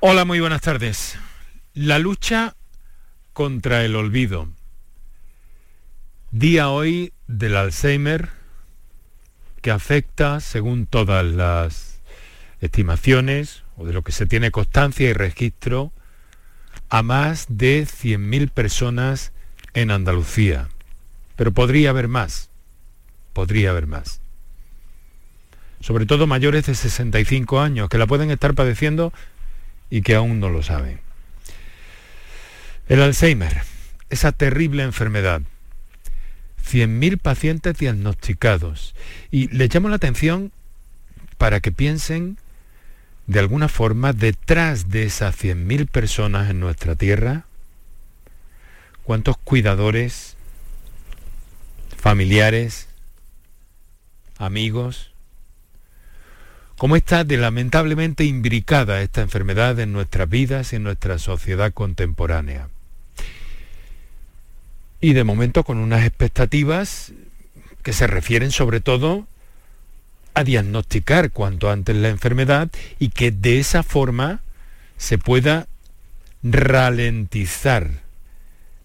[0.00, 1.18] Hola, muy buenas tardes.
[1.74, 2.54] La lucha
[3.32, 4.48] contra el olvido.
[6.30, 8.30] Día hoy del Alzheimer
[9.62, 12.00] que afecta, según todas las
[12.60, 15.92] estimaciones o de lo que se tiene constancia y registro,
[16.88, 19.32] a más de 100.000 personas
[19.74, 20.68] en Andalucía.
[21.34, 22.50] Pero podría haber más,
[23.32, 24.20] podría haber más.
[25.86, 29.12] Sobre todo mayores de 65 años que la pueden estar padeciendo
[29.88, 30.98] y que aún no lo saben.
[32.88, 33.62] El Alzheimer,
[34.10, 35.42] esa terrible enfermedad.
[36.68, 38.96] 100.000 pacientes diagnosticados.
[39.30, 40.50] Y les llamo la atención
[41.38, 42.36] para que piensen
[43.28, 47.46] de alguna forma detrás de esas 100.000 personas en nuestra tierra,
[49.04, 50.36] cuántos cuidadores,
[51.96, 52.88] familiares,
[54.36, 55.12] amigos,
[56.76, 62.68] cómo está de lamentablemente imbricada esta enfermedad en nuestras vidas y en nuestra sociedad contemporánea.
[65.00, 67.12] Y de momento con unas expectativas
[67.82, 69.26] que se refieren sobre todo
[70.34, 72.68] a diagnosticar cuanto antes la enfermedad
[72.98, 74.40] y que de esa forma
[74.98, 75.66] se pueda
[76.42, 78.02] ralentizar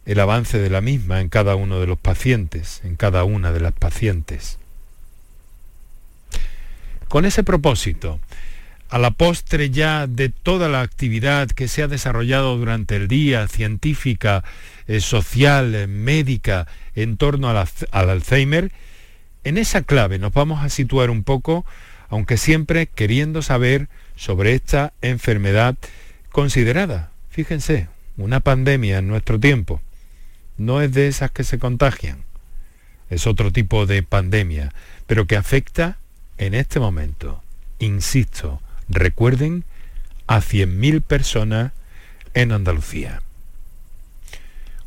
[0.05, 3.59] el avance de la misma en cada uno de los pacientes, en cada una de
[3.59, 4.60] las pacientes.
[7.11, 8.21] Con ese propósito,
[8.87, 13.49] a la postre ya de toda la actividad que se ha desarrollado durante el día,
[13.49, 14.45] científica,
[14.87, 18.71] eh, social, eh, médica, en torno al Alzheimer,
[19.43, 21.65] en esa clave nos vamos a situar un poco,
[22.07, 25.75] aunque siempre queriendo saber sobre esta enfermedad
[26.31, 29.81] considerada, fíjense, una pandemia en nuestro tiempo.
[30.57, 32.23] No es de esas que se contagian,
[33.09, 34.73] es otro tipo de pandemia,
[35.07, 35.97] pero que afecta
[36.41, 37.43] en este momento,
[37.77, 39.63] insisto, recuerden,
[40.25, 41.71] a 100.000 personas
[42.33, 43.21] en Andalucía.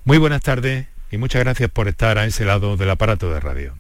[0.05, 3.79] Muy buenas tardes y muchas gracias por estar a ese lado del aparato de radio.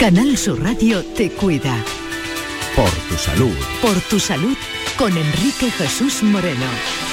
[0.00, 1.84] Canal Sur Radio te cuida.
[2.74, 3.56] Por tu salud.
[3.82, 4.56] Por tu salud
[4.96, 7.09] con Enrique Jesús Moreno.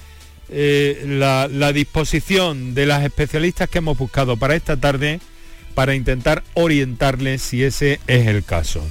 [0.51, 5.21] eh, la, disposición de las especialistas que hemos buscado para esta tarde
[5.75, 8.87] para intentar orientarles si ese es el caso.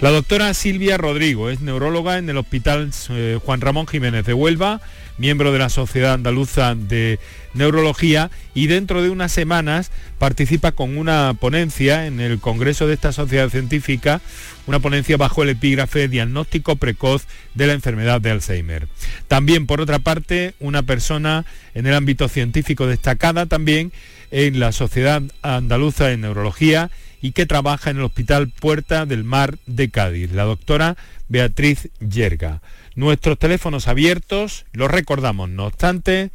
[0.00, 4.80] La doctora Silvia Rodrigo es neuróloga en el Hospital eh, Juan Ramón Jiménez de Huelva,
[5.18, 7.18] miembro de la Sociedad Andaluza de
[7.54, 13.12] Neurología y dentro de unas semanas participa con una ponencia en el Congreso de esta
[13.12, 14.20] sociedad científica,
[14.66, 18.88] una ponencia bajo el epígrafe Diagnóstico precoz de la enfermedad de Alzheimer.
[19.28, 23.92] También, por otra parte, una persona en el ámbito científico destacada también
[24.30, 26.90] en la Sociedad Andaluza de Neurología
[27.22, 30.96] y que trabaja en el Hospital Puerta del Mar de Cádiz, la doctora
[31.28, 32.60] Beatriz Yerga.
[32.96, 36.30] Nuestros teléfonos abiertos, los recordamos no obstante,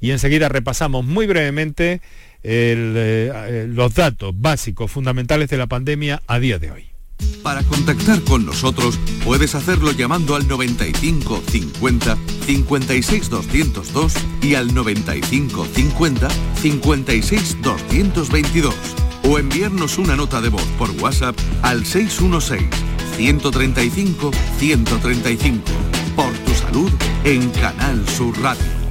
[0.00, 2.00] y enseguida repasamos muy brevemente
[2.42, 6.92] eh, los datos básicos, fundamentales de la pandemia a día de hoy.
[7.42, 12.16] Para contactar con nosotros puedes hacerlo llamando al 95 50
[12.46, 16.28] 56 202 y al 95 50
[16.60, 18.74] 56 222
[19.24, 25.62] o enviarnos una nota de voz por WhatsApp al 616 135 135.
[26.16, 26.90] Por tu salud
[27.24, 28.82] en Canal Sur Radio.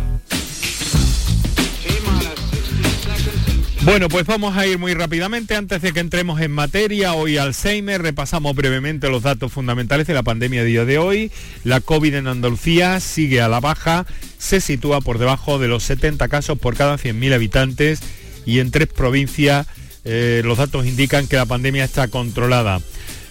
[3.84, 7.14] Bueno, pues vamos a ir muy rápidamente antes de que entremos en materia.
[7.14, 11.32] Hoy Alzheimer, repasamos brevemente los datos fundamentales de la pandemia de día de hoy.
[11.64, 14.06] La COVID en Andalucía sigue a la baja,
[14.38, 18.02] se sitúa por debajo de los 70 casos por cada 100.000 habitantes
[18.46, 19.66] y en tres provincias
[20.06, 22.82] eh, los datos indican que la pandemia está controlada.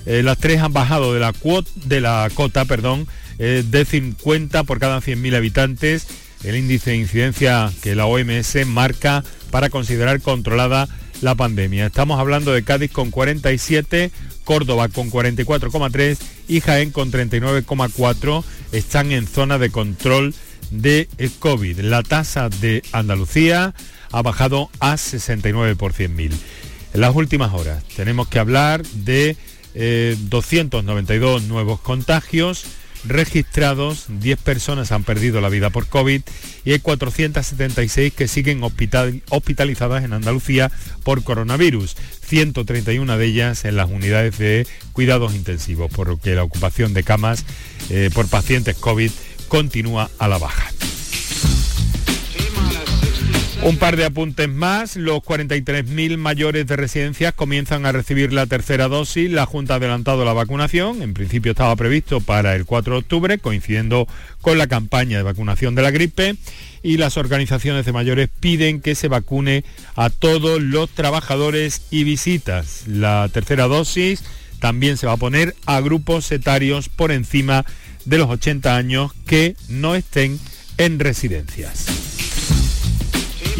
[0.06, 1.34] Eh, las tres han bajado de la,
[1.74, 3.06] de la cota perdón,
[3.38, 6.06] eh, de 50 por cada 100.000 habitantes,
[6.44, 10.88] el índice de incidencia que la OMS marca para considerar controlada
[11.20, 11.86] la pandemia.
[11.86, 14.10] Estamos hablando de Cádiz con 47,
[14.44, 16.18] Córdoba con 44,3
[16.48, 18.42] y Jaén con 39,4
[18.72, 20.34] están en zona de control
[20.70, 21.08] de
[21.38, 21.80] COVID.
[21.80, 23.74] La tasa de Andalucía
[24.12, 26.32] ha bajado a 69 por 100.000.
[26.92, 29.36] En las últimas horas tenemos que hablar de
[29.74, 32.64] 292 eh, nuevos contagios
[33.04, 36.22] registrados, 10 personas han perdido la vida por COVID
[36.64, 40.70] y hay 476 que siguen hospitalizadas en Andalucía
[41.02, 41.96] por coronavirus,
[42.26, 47.02] 131 de ellas en las unidades de cuidados intensivos, por lo que la ocupación de
[47.02, 47.44] camas
[47.88, 49.10] eh, por pacientes COVID
[49.48, 50.70] continúa a la baja.
[53.62, 54.96] Un par de apuntes más.
[54.96, 59.30] Los 43.000 mayores de residencias comienzan a recibir la tercera dosis.
[59.30, 61.02] La Junta ha adelantado la vacunación.
[61.02, 64.08] En principio estaba previsto para el 4 de octubre, coincidiendo
[64.40, 66.36] con la campaña de vacunación de la gripe.
[66.82, 69.62] Y las organizaciones de mayores piden que se vacune
[69.94, 72.84] a todos los trabajadores y visitas.
[72.86, 74.24] La tercera dosis
[74.58, 77.66] también se va a poner a grupos etarios por encima
[78.06, 80.40] de los 80 años que no estén
[80.78, 82.09] en residencias.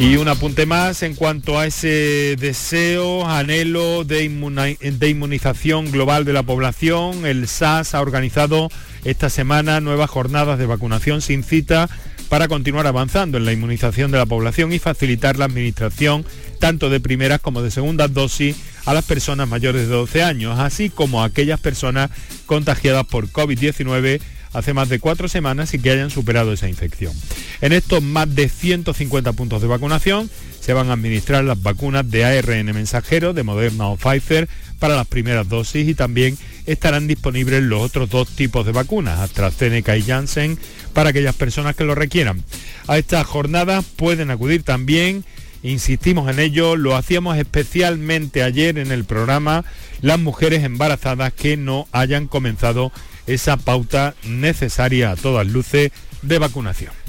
[0.00, 6.42] Y un apunte más en cuanto a ese deseo, anhelo de, inmunización global de la
[6.42, 7.26] población.
[7.26, 8.70] El SAS ha organizado
[9.04, 11.90] esta semana nuevas jornadas de vacunación sin cita
[12.30, 16.24] para continuar avanzando en la inmunización de la población y facilitar la administración
[16.58, 18.56] tanto de primeras como de segundas dosis
[18.86, 22.10] a las personas mayores de 12 años, así como a aquellas personas
[22.46, 24.18] contagiadas por COVID-19
[24.52, 27.12] hace más de cuatro semanas y que hayan superado esa infección.
[27.60, 30.30] En estos más de 150 puntos de vacunación
[30.60, 34.48] se van a administrar las vacunas de ARN mensajero de Moderna o Pfizer
[34.78, 36.36] para las primeras dosis y también
[36.66, 40.58] estarán disponibles los otros dos tipos de vacunas, AstraZeneca y Janssen,
[40.92, 42.42] para aquellas personas que lo requieran.
[42.86, 45.24] A estas jornadas pueden acudir también
[45.62, 49.64] insistimos en ello, lo hacíamos especialmente ayer en el programa,
[50.00, 52.92] las mujeres embarazadas que no hayan comenzado
[53.34, 55.92] esa pauta necesaria a todas luces
[56.22, 56.99] de vacunación.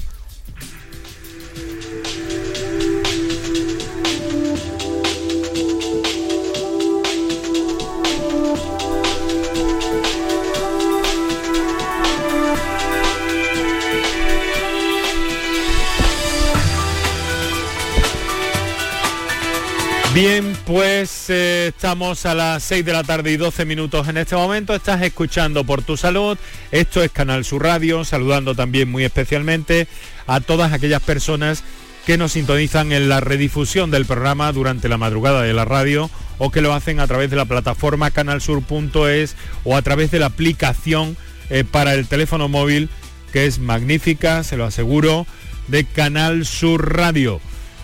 [20.14, 24.36] Bien, pues eh, estamos a las 6 de la tarde y 12 minutos en este
[24.36, 24.76] momento.
[24.76, 26.38] Estás escuchando por tu salud.
[26.70, 29.88] Esto es Canal Sur Radio, saludando también muy especialmente
[30.28, 31.64] a todas aquellas personas
[32.06, 36.10] que nos sintonizan en la redifusión del programa durante la madrugada de la radio
[36.40, 40.26] o que lo hacen a través de la plataforma canalsur.es o a través de la
[40.26, 41.16] aplicación
[41.50, 42.90] eh, para el teléfono móvil
[43.32, 45.26] que es magnífica, se lo aseguro,
[45.70, 47.40] de Canal Sur Radio.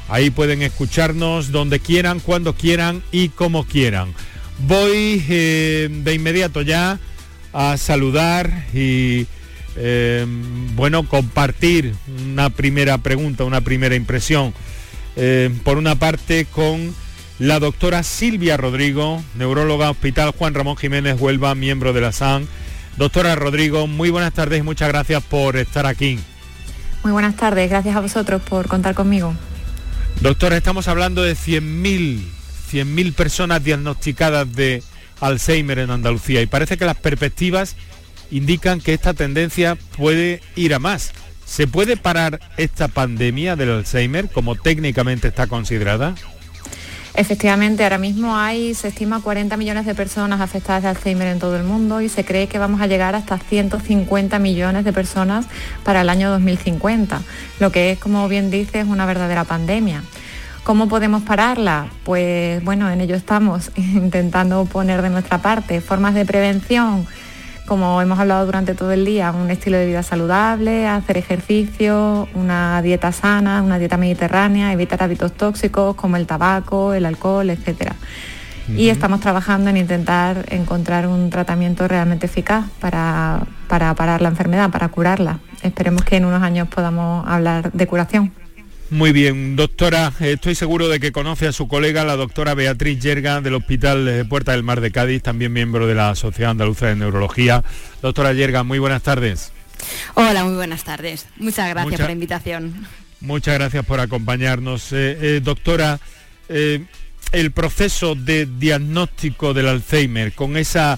[0.09, 4.13] Ahí pueden escucharnos donde quieran, cuando quieran y como quieran.
[4.59, 6.99] Voy eh, de inmediato ya
[7.53, 9.27] a saludar y
[9.75, 10.25] eh,
[10.75, 11.93] bueno, compartir
[12.31, 14.53] una primera pregunta, una primera impresión.
[15.15, 16.93] Eh, por una parte con
[17.39, 22.47] la doctora Silvia Rodrigo, neuróloga Hospital Juan Ramón Jiménez Huelva, miembro de la SAN.
[22.97, 26.19] Doctora Rodrigo, muy buenas tardes y muchas gracias por estar aquí.
[27.03, 29.35] Muy buenas tardes, gracias a vosotros por contar conmigo.
[30.21, 32.37] Doctora, estamos hablando de 100.000
[32.71, 34.83] 100.000 personas diagnosticadas de
[35.21, 37.75] Alzheimer en Andalucía y parece que las perspectivas
[38.29, 41.11] indican que esta tendencia puede ir a más.
[41.45, 46.15] ¿Se puede parar esta pandemia del Alzheimer como técnicamente está considerada?
[47.13, 51.55] Efectivamente, ahora mismo hay, se estima 40 millones de personas afectadas de Alzheimer en todo
[51.57, 55.45] el mundo y se cree que vamos a llegar hasta 150 millones de personas
[55.83, 57.21] para el año 2050,
[57.59, 60.03] lo que es, como bien dices, una verdadera pandemia.
[60.63, 61.87] ¿Cómo podemos pararla?
[62.03, 67.07] Pues bueno, en ello estamos intentando poner de nuestra parte formas de prevención
[67.67, 72.81] como hemos hablado durante todo el día, un estilo de vida saludable, hacer ejercicio, una
[72.81, 77.91] dieta sana, una dieta mediterránea, evitar hábitos tóxicos como el tabaco, el alcohol, etc.
[78.75, 84.71] Y estamos trabajando en intentar encontrar un tratamiento realmente eficaz para, para parar la enfermedad,
[84.71, 85.39] para curarla.
[85.61, 88.33] Esperemos que en unos años podamos hablar de curación.
[88.89, 93.41] Muy bien, doctora, estoy seguro de que conoce a su colega, la doctora Beatriz Yerga
[93.41, 97.65] del Hospital Puerta del Mar de Cádiz, también miembro de la Sociedad Andaluza de Neurología.
[98.01, 99.51] Doctora Yerga, muy buenas tardes.
[100.13, 101.27] Hola, muy buenas tardes.
[101.35, 102.87] Muchas gracias por la invitación.
[103.19, 104.93] Muchas gracias por acompañarnos.
[104.93, 105.99] Eh, eh, doctora,
[106.47, 106.85] eh,
[107.33, 110.97] el proceso de diagnóstico del Alzheimer, con esa,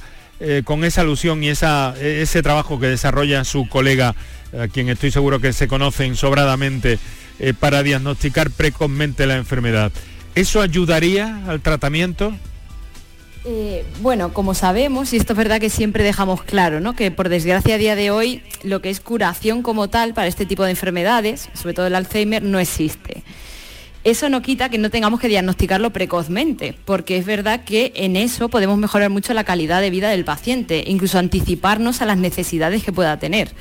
[0.63, 4.15] con esa alusión y esa, ese trabajo que desarrolla su colega,
[4.57, 6.99] a quien estoy seguro que se conocen sobradamente,
[7.39, 9.91] eh, para diagnosticar precozmente la enfermedad.
[10.35, 12.33] ¿Eso ayudaría al tratamiento?
[13.45, 16.93] Eh, bueno, como sabemos, y esto es verdad que siempre dejamos claro, ¿no?
[16.93, 20.45] que por desgracia a día de hoy lo que es curación como tal para este
[20.45, 23.23] tipo de enfermedades, sobre todo el Alzheimer, no existe.
[24.03, 28.49] Eso no quita que no tengamos que diagnosticarlo precozmente, porque es verdad que en eso
[28.49, 32.93] podemos mejorar mucho la calidad de vida del paciente, incluso anticiparnos a las necesidades que
[32.93, 33.51] pueda tener.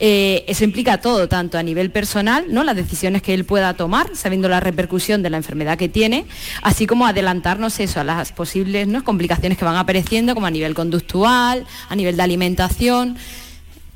[0.00, 2.62] Eh, eso implica todo, tanto a nivel personal, ¿no?
[2.62, 6.26] las decisiones que él pueda tomar, sabiendo la repercusión de la enfermedad que tiene,
[6.62, 9.02] así como adelantarnos eso a las posibles ¿no?
[9.02, 13.16] complicaciones que van apareciendo, como a nivel conductual, a nivel de alimentación.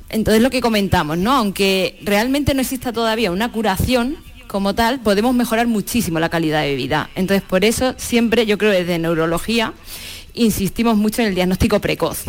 [0.09, 1.31] Entonces lo que comentamos, ¿no?
[1.31, 4.17] aunque realmente no exista todavía una curación,
[4.47, 7.09] como tal, podemos mejorar muchísimo la calidad de vida.
[7.15, 9.73] Entonces, por eso siempre, yo creo desde neurología,
[10.35, 12.25] insistimos mucho en el diagnóstico precoz.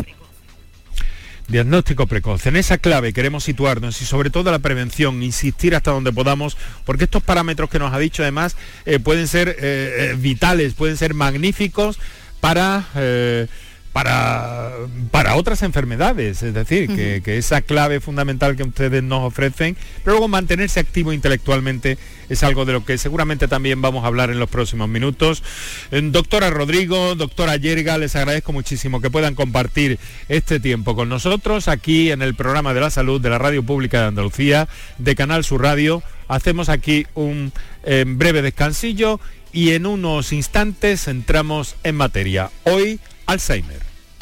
[1.47, 2.45] Diagnóstico precoz.
[2.47, 7.03] En esa clave queremos situarnos y sobre todo la prevención, insistir hasta donde podamos, porque
[7.03, 11.13] estos parámetros que nos ha dicho además eh, pueden ser eh, eh, vitales, pueden ser
[11.13, 11.99] magníficos
[12.39, 12.85] para
[13.95, 14.73] para,
[15.09, 16.89] para otras enfermedades, es decir,
[17.23, 21.97] que, esa clave fundamental que ustedes nos ofrecen, pero luego mantenerse activo intelectualmente
[22.27, 25.43] es algo de lo que seguramente también vamos a hablar en los próximos minutos.
[25.91, 29.97] Eh, doctora Rodrigo, doctora Yerga, les agradezco muchísimo que puedan compartir
[30.27, 34.01] este tiempo con nosotros aquí en el programa de la salud de la Radio Pública
[34.01, 36.03] de Andalucía, de Canal Sur Radio.
[36.27, 37.53] Hacemos aquí un
[37.85, 39.21] eh, breve descansillo
[39.53, 42.51] y en unos instantes entramos en materia.
[42.65, 43.84] Hoy Alzheimer.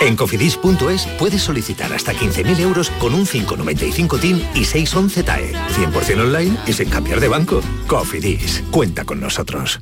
[0.00, 5.52] En cofidis.es puedes solicitar hasta 15.000 euros con un 595 TIN y 611 TAE.
[5.52, 7.60] 100% online y sin cambiar de banco.
[7.86, 9.80] Cofidis, cuenta con nosotros.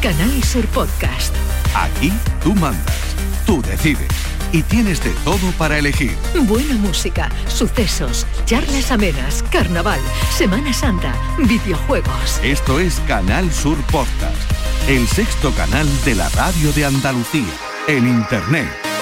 [0.00, 1.34] Canal Sur Podcast.
[1.74, 4.08] Aquí tú mandas, tú decides
[4.52, 6.14] y tienes de todo para elegir.
[6.42, 12.38] Buena música, sucesos, charlas amenas, carnaval, Semana Santa, videojuegos.
[12.42, 17.52] Esto es Canal Sur Podcast, el sexto canal de la radio de Andalucía,
[17.88, 18.93] en Internet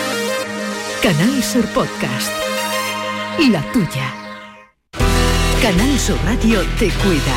[1.03, 2.31] Canal Sur Podcast.
[3.51, 4.15] La tuya.
[5.61, 7.37] Canal Sur Radio te cuida.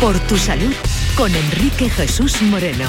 [0.00, 0.72] Por tu salud
[1.16, 2.88] con Enrique Jesús Moreno.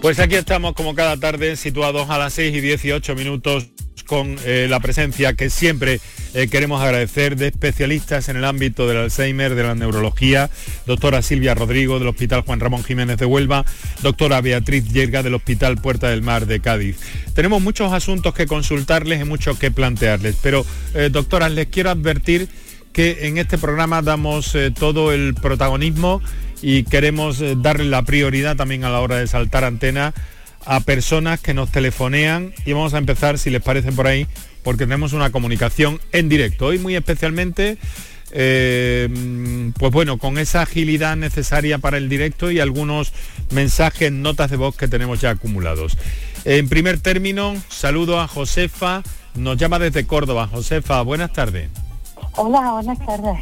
[0.00, 3.66] Pues aquí estamos como cada tarde situados a las 6 y 18 minutos
[4.06, 6.00] con eh, la presencia que siempre
[6.34, 10.50] eh, queremos agradecer de especialistas en el ámbito del Alzheimer, de la neurología,
[10.86, 13.64] doctora Silvia Rodrigo del Hospital Juan Ramón Jiménez de Huelva,
[14.02, 16.98] doctora Beatriz Yerga del Hospital Puerta del Mar de Cádiz.
[17.34, 22.48] Tenemos muchos asuntos que consultarles y mucho que plantearles, pero eh, doctoras, les quiero advertir
[22.92, 26.20] que en este programa damos todo el protagonismo
[26.62, 30.14] y queremos eh, darle la prioridad también a la hora de saltar antena
[30.64, 34.26] a personas que nos telefonean y vamos a empezar, si les parece por ahí,
[34.68, 36.66] porque tenemos una comunicación en directo.
[36.66, 37.78] Hoy muy especialmente,
[38.32, 39.08] eh,
[39.78, 43.14] pues bueno, con esa agilidad necesaria para el directo y algunos
[43.50, 45.96] mensajes, notas de voz que tenemos ya acumulados.
[46.44, 49.02] En primer término, saludo a Josefa,
[49.34, 50.48] nos llama desde Córdoba.
[50.52, 51.70] Josefa, buenas tardes.
[52.32, 53.38] Hola, buenas tardes.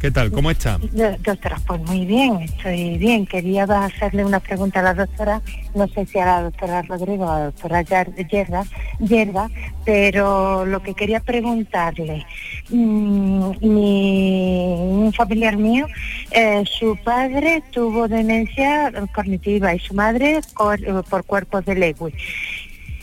[0.00, 0.30] ¿Qué tal?
[0.30, 0.78] ¿Cómo está?
[1.22, 3.26] Doctora, pues muy bien, estoy bien.
[3.26, 5.42] Quería hacerle una pregunta a la doctora,
[5.74, 8.64] no sé si a la doctora Rodrigo o a la doctora Yerba,
[8.98, 9.50] Yerba
[9.84, 12.24] pero lo que quería preguntarle,
[12.68, 15.86] mm, un familiar mío,
[16.30, 22.14] eh, su padre tuvo demencia cognitiva y su madre por, cuerpos de Lewy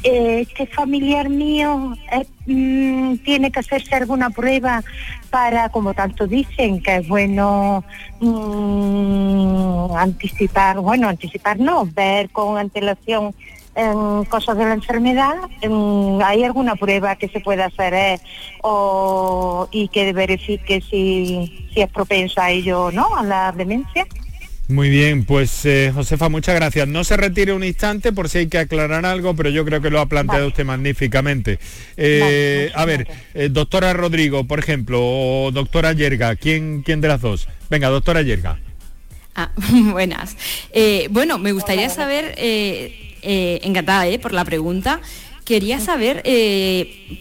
[0.04, 4.84] este familiar mío eh, mm, tiene que hacerse alguna prueba
[5.30, 7.84] para, como tanto dicen, que es bueno
[8.20, 13.34] mm, anticipar, bueno, anticipar no, ver con antelación
[13.76, 15.36] en cosas de la enfermedad,
[16.26, 18.20] ¿hay alguna prueba que se pueda hacer eh,
[18.64, 24.08] o, y que verifique si, si es propenso a ello o no, a la demencia?
[24.70, 26.90] Muy bien, pues eh, Josefa, muchas gracias.
[26.90, 29.90] No se retire un instante por si hay que aclarar algo, pero yo creo que
[29.90, 31.58] lo ha planteado usted magníficamente.
[31.96, 37.22] Eh, a ver, eh, doctora Rodrigo, por ejemplo, o doctora Yerga, ¿quién, ¿quién de las
[37.22, 37.48] dos?
[37.70, 38.60] Venga, doctora Yerga.
[39.36, 39.52] Ah,
[39.92, 40.36] buenas.
[41.12, 42.36] bueno, me gustaría saber,
[43.22, 45.00] encantada por la pregunta,
[45.46, 46.24] quería saber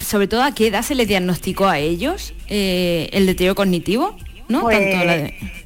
[0.00, 4.16] sobre todo a qué edad se le diagnosticó a ellos el deterioro cognitivo,
[4.48, 4.68] ¿no?
[4.68, 5.65] Tanto la pues, de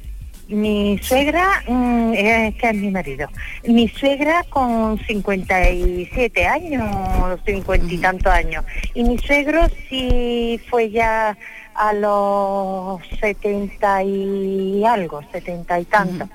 [0.51, 3.27] mi suegra, mm, es que es mi marido,
[3.65, 11.37] mi suegra con 57 años, 50 y tantos años, y mi suegro sí fue ya
[11.73, 16.29] a los 70 y algo, 70 y tanto.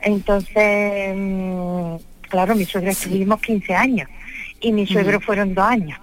[0.00, 1.96] Entonces, mm,
[2.28, 4.08] claro, mi suegra estuvimos 15 años
[4.60, 5.98] y mi suegro fueron dos años.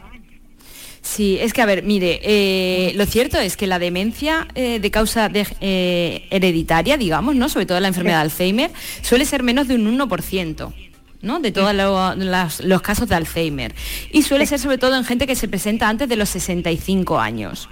[1.08, 4.92] Sí, es que a ver, mire, eh, lo cierto es que la demencia eh, de
[4.92, 7.48] causa eh, hereditaria, digamos, ¿no?
[7.48, 10.74] sobre todo la enfermedad de Alzheimer, suele ser menos de un 1%.
[11.22, 11.40] ¿no?
[11.40, 13.74] de todos los casos de Alzheimer.
[14.12, 17.70] Y suele ser sobre todo en gente que se presenta antes de los 65 años.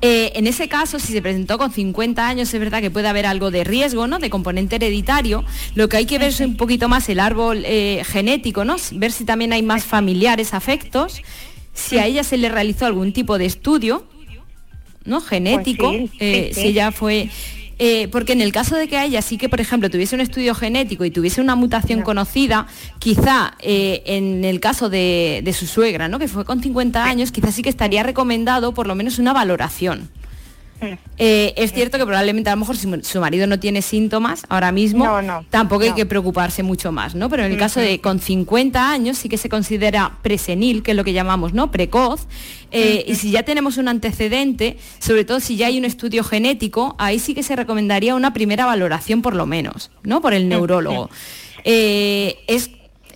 [0.00, 3.50] en ese caso, si se presentó con 50 años, es verdad que puede haber algo
[3.50, 4.18] de riesgo, ¿no?
[4.18, 5.44] De componente hereditario.
[5.74, 8.76] Lo que hay que ver es un poquito más el árbol genético, ¿no?
[8.92, 11.20] Ver si también hay más familiares afectos
[11.76, 14.06] si a ella se le realizó algún tipo de estudio,
[15.04, 15.20] ¿no?
[15.20, 17.28] Genético, pues eh, si ella fue.
[17.78, 20.22] Eh, porque en el caso de que a ella sí que, por ejemplo, tuviese un
[20.22, 22.66] estudio genético y tuviese una mutación conocida,
[22.98, 26.18] quizá eh, en el caso de, de, su suegra, ¿no?
[26.18, 30.08] que fue con 50 años, quizás sí que estaría recomendado por lo menos una valoración.
[31.18, 34.70] Eh, es cierto que probablemente a lo mejor si su marido no tiene síntomas ahora
[34.70, 35.08] mismo,
[35.48, 37.30] tampoco hay que preocuparse mucho más, ¿no?
[37.30, 40.96] Pero en el caso de con 50 años sí que se considera presenil, que es
[40.96, 41.70] lo que llamamos, ¿no?
[41.70, 42.26] Precoz.
[42.70, 46.94] Eh, y si ya tenemos un antecedente, sobre todo si ya hay un estudio genético,
[46.98, 50.20] ahí sí que se recomendaría una primera valoración por lo menos, ¿no?
[50.20, 51.08] Por el neurólogo.
[51.64, 52.70] Eh, es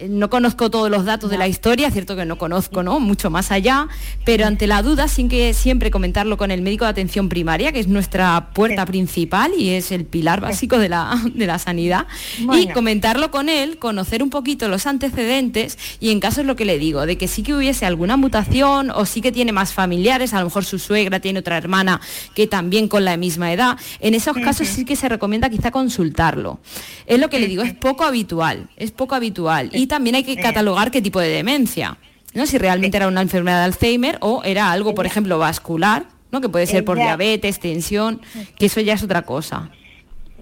[0.08, 3.00] no conozco todos los datos de la historia, cierto que no conozco ¿no?
[3.00, 3.88] mucho más allá,
[4.24, 7.80] pero ante la duda, sin que siempre comentarlo con el médico de atención primaria, que
[7.80, 12.06] es nuestra puerta principal y es el pilar básico de la, de la sanidad,
[12.38, 16.64] y comentarlo con él, conocer un poquito los antecedentes y en caso es lo que
[16.64, 20.34] le digo, de que sí que hubiese alguna mutación o sí que tiene más familiares,
[20.34, 22.00] a lo mejor su suegra tiene otra hermana
[22.34, 26.60] que también con la misma edad, en esos casos sí que se recomienda quizá consultarlo.
[27.06, 29.70] Es lo que le digo, es poco habitual, es poco habitual.
[29.72, 31.98] Y también hay que catalogar qué tipo de demencia,
[32.32, 32.46] ¿no?
[32.46, 36.40] Si realmente era una enfermedad de Alzheimer o era algo, por ejemplo, vascular, ¿no?
[36.40, 38.22] Que puede ser por diabetes, tensión,
[38.56, 39.68] que eso ya es otra cosa.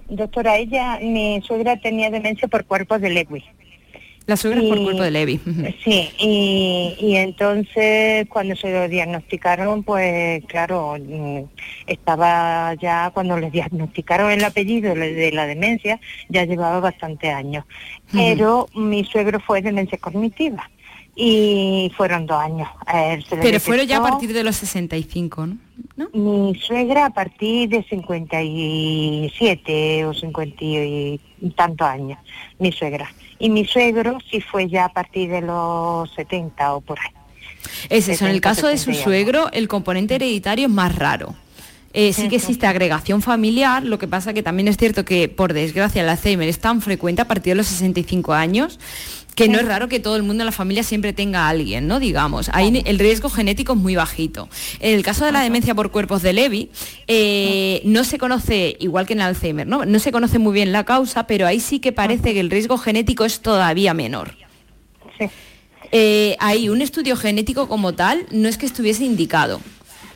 [0.08, 3.44] Doctora, ella, mi suegra tenía demencia por cuerpos de Lewy.
[4.28, 5.40] La suegra por cuerpo de Lewy.
[5.82, 11.44] Sí, y, y, entonces cuando se lo diagnosticaron, pues claro, mm,
[11.86, 17.64] estaba ya, cuando le diagnosticaron el apellido de la demencia, ya llevaba bastante años.
[18.12, 20.70] Pero mi suegro fue demencia cognitiva
[21.16, 22.68] y fueron dos años.
[23.30, 25.56] Pero fueron ya a partir de los 65, ¿no?
[26.12, 31.20] Mi suegra a partir de 57 o 50 y
[31.56, 32.20] tantos años,
[32.58, 33.10] mi suegra.
[33.38, 37.10] Y mi suegro sí fue ya a partir de los 70 o por ahí.
[37.88, 41.34] Es eso, en el caso de su suegro, el componente hereditario es más raro.
[41.94, 45.54] Eh, sí que existe agregación familiar, lo que pasa que también es cierto que, por
[45.54, 48.78] desgracia, el Alzheimer es tan frecuente a partir de los 65 años
[49.38, 51.86] que no es raro que todo el mundo en la familia siempre tenga a alguien,
[51.86, 52.00] ¿no?
[52.00, 54.48] Digamos, ahí el riesgo genético es muy bajito.
[54.80, 56.70] En el caso de la demencia por cuerpos de Levy,
[57.06, 59.84] eh, no se conoce, igual que en el Alzheimer, ¿no?
[59.84, 62.78] No se conoce muy bien la causa, pero ahí sí que parece que el riesgo
[62.78, 64.34] genético es todavía menor.
[65.92, 69.60] Eh, ahí un estudio genético como tal no es que estuviese indicado.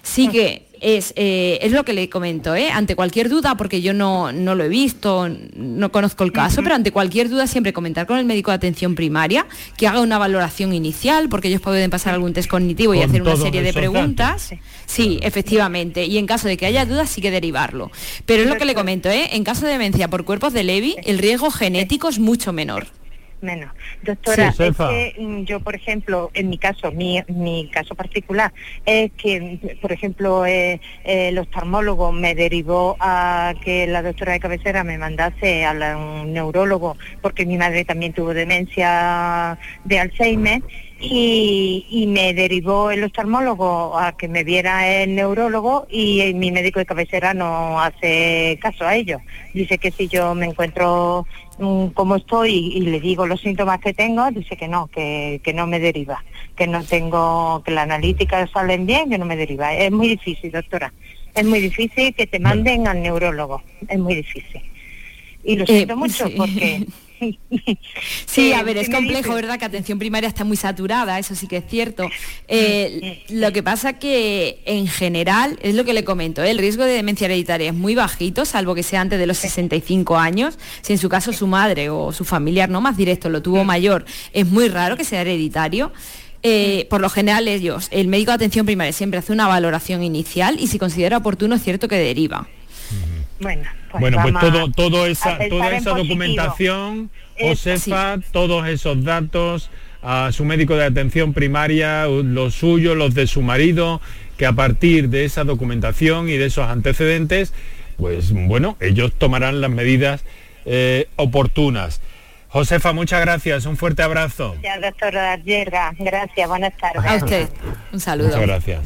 [0.02, 2.70] Sí que es, eh, es lo que le comento, ¿eh?
[2.70, 6.74] ante cualquier duda, porque yo no, no lo he visto, no conozco el caso, pero
[6.74, 10.74] ante cualquier duda siempre comentar con el médico de atención primaria, que haga una valoración
[10.74, 14.50] inicial, porque ellos pueden pasar algún test cognitivo y hacer una serie de preguntas.
[14.86, 16.04] Sí, efectivamente.
[16.04, 17.90] Y en caso de que haya dudas, sí que derivarlo.
[18.26, 19.30] Pero es lo que le comento, ¿eh?
[19.32, 22.86] en caso de demencia por cuerpos de Levy, el riesgo genético es mucho menor.
[23.42, 23.70] Menos.
[24.02, 28.52] Doctora, Sí, es que mm, yo, por ejemplo, en mi caso, mi, mi caso particular,
[28.86, 34.40] es que, por ejemplo, eh, eh, el oftalmólogo me derivó a que la doctora de
[34.40, 40.62] cabecera me mandase a la- un neurólogo, porque mi madre también tuvo demencia de Alzheimer,
[41.02, 46.52] y, y me derivó el oftalmólogo a que me viera el neurólogo y eh, mi
[46.52, 49.18] médico de cabecera no hace caso a ello.
[49.52, 51.26] Dice que si yo me encuentro
[51.58, 55.40] mm, como estoy y, y le digo los síntomas que tengo, dice que no, que,
[55.42, 56.24] que no me deriva,
[56.56, 59.74] que no tengo, que la analítica salen bien, que no me deriva.
[59.74, 60.92] Es muy difícil, doctora.
[61.34, 63.62] Es muy difícil que te manden al neurólogo.
[63.88, 64.60] Es muy difícil.
[65.44, 66.34] Y lo Eh, siento mucho sí.
[66.36, 66.86] porque...
[68.26, 69.58] Sí, a ver, que es complejo, ¿verdad?
[69.58, 72.08] Que atención primaria está muy saturada, eso sí que es cierto.
[72.48, 76.50] Eh, lo que pasa que en general, es lo que le comento, ¿eh?
[76.50, 80.16] el riesgo de demencia hereditaria es muy bajito, salvo que sea antes de los 65
[80.18, 80.58] años.
[80.80, 84.04] Si en su caso su madre o su familiar no más directo lo tuvo mayor,
[84.32, 85.92] es muy raro que sea hereditario.
[86.44, 90.58] Eh, por lo general ellos, el médico de atención primaria siempre hace una valoración inicial
[90.58, 92.48] y si considera oportuno es cierto que deriva.
[93.40, 93.68] Bueno,
[94.00, 99.70] bueno, pues vamos a- todo, todo esa, toda esa documentación, Eh, Josefa, todos esos datos
[100.02, 104.00] a su médico de atención primaria, los suyos, los de su marido,
[104.36, 107.52] que a partir de esa documentación y de esos antecedentes,
[107.96, 110.24] pues bueno, ellos tomarán las medidas
[110.64, 112.00] eh, oportunas.
[112.48, 114.56] Josefa, muchas gracias, un fuerte abrazo.
[114.62, 117.04] Ya, doctora Yerga, gracias, buenas tardes.
[117.10, 117.48] A usted,
[117.92, 118.28] un saludo.
[118.28, 118.80] Muchas gracias.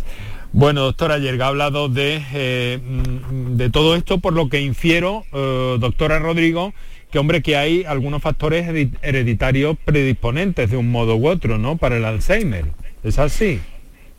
[0.53, 5.25] Bueno, doctora Yerga ha hablado de, eh, mm, de todo esto, por lo que infiero,
[5.33, 6.73] eh, doctora Rodrigo,
[7.11, 8.67] que hombre, que hay algunos factores
[9.03, 11.77] hereditarios predisponentes de un modo u otro, ¿no?
[11.77, 12.67] Para el Alzheimer.
[13.05, 13.61] ¿Es así?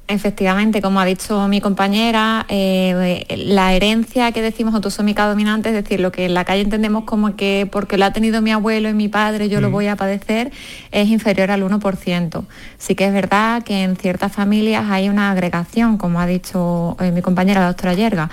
[0.09, 5.99] Efectivamente, como ha dicho mi compañera, eh, la herencia que decimos autosómica dominante, es decir,
[5.99, 8.93] lo que en la calle entendemos como que porque lo ha tenido mi abuelo y
[8.93, 10.53] mi padre yo lo voy a padecer,
[10.93, 12.45] es inferior al 1%.
[12.77, 17.11] Sí que es verdad que en ciertas familias hay una agregación, como ha dicho eh,
[17.11, 18.29] mi compañera la doctora Yerga.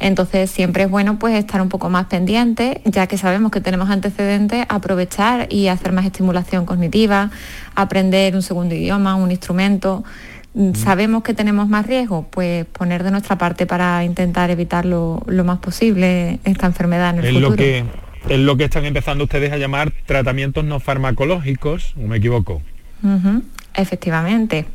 [0.00, 3.90] Entonces siempre es bueno pues estar un poco más pendiente, ya que sabemos que tenemos
[3.90, 7.30] antecedentes, aprovechar y hacer más estimulación cognitiva,
[7.74, 10.04] aprender un segundo idioma, un instrumento.
[10.54, 12.26] Mm, ¿Sabemos que tenemos más riesgo?
[12.30, 17.18] Pues poner de nuestra parte para intentar evitar lo, lo más posible esta enfermedad en
[17.18, 17.50] el Es futuro.
[17.50, 17.84] lo que
[18.28, 22.60] es lo que están empezando ustedes a llamar tratamientos no farmacológicos, ¿o me equivoco?
[23.74, 24.66] Efectivamente.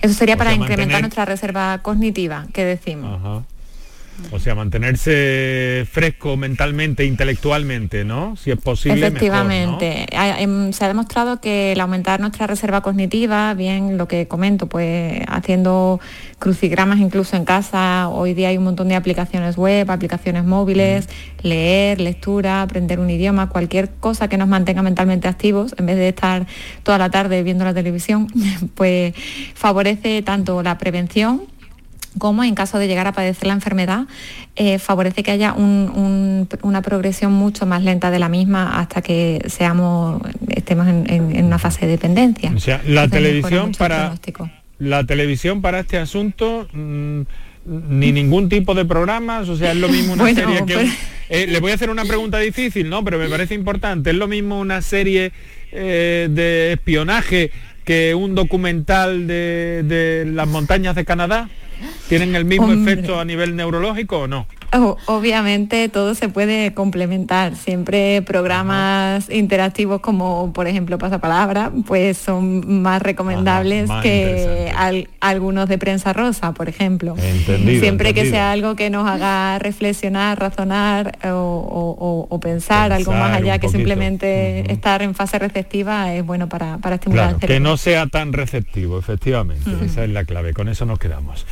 [0.00, 3.18] Eso sería O para sea, incrementar mantener- nuestra reserva cognitiva, que decimos.
[3.20, 3.42] Ajá.
[4.30, 8.36] O sea, mantenerse fresco mentalmente, intelectualmente, ¿no?
[8.36, 8.96] Si es posible.
[8.96, 9.16] mejor, ¿no?
[9.18, 10.06] Efectivamente.
[10.10, 15.20] Em, se ha demostrado que el aumentar nuestra reserva cognitiva, bien lo que comento, pues
[15.28, 16.00] haciendo
[16.38, 21.08] crucigramas incluso en casa, hoy día hay un montón de aplicaciones web, aplicaciones móviles,
[21.42, 26.08] leer, lectura, aprender un idioma, cualquier cosa que nos mantenga mentalmente activos, en vez de
[26.08, 26.46] estar
[26.82, 28.28] toda la tarde viendo la televisión,
[28.74, 29.14] pues
[29.54, 31.42] favorece tanto la prevención
[32.18, 34.06] como en caso de llegar a padecer la enfermedad,
[34.56, 39.02] eh, favorece que haya un- un- una progresión mucho más lenta de la misma hasta
[39.02, 42.52] que seamos, estemos en, en- en una fase de dependencia.
[42.54, 44.14] O sea, la Entonces, televisión para
[44.78, 47.20] la televisión para este asunto mm,
[47.90, 50.92] ni ningún tipo de programas, o sea, es lo mismo una Bueno, serie que un-
[51.28, 53.02] eh, le voy a hacer una pregunta difícil, ¿no?
[53.04, 54.10] Pero me parece importante.
[54.10, 55.32] Es lo mismo una serie
[55.72, 57.50] eh, de espionaje
[57.84, 61.48] que un documental de, de las montañas de Canadá.
[62.08, 62.92] ¿Tienen el mismo Hombre.
[62.92, 64.46] efecto a nivel neurológico o no?
[65.06, 67.56] Obviamente todo se puede complementar.
[67.56, 75.68] Siempre programas interactivos como por ejemplo Pasapalabra, pues son más recomendables más que al- algunos
[75.68, 77.14] de prensa rosa, por ejemplo.
[77.22, 83.32] Entendido, Siempre que sea algo que nos haga reflexionar, razonar o, o- pensar, algo más
[83.32, 83.78] allá que poquito.
[83.78, 88.06] simplemente estar en fase receptiva es bueno para, para estimular Claro, el que no sea
[88.06, 89.70] tan receptivo, efectivamente.
[89.84, 90.52] Esa es la clave.
[90.52, 91.46] Con eso nos quedamos.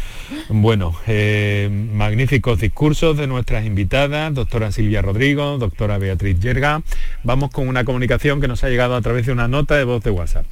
[0.50, 6.82] Bueno, eh, magníficos discursos de nuestras invitadas, doctora Silvia Rodrigo, doctora Beatriz Yerga.
[7.22, 10.02] Vamos con una comunicación que nos ha llegado a través de una nota de voz
[10.02, 10.46] de WhatsApp.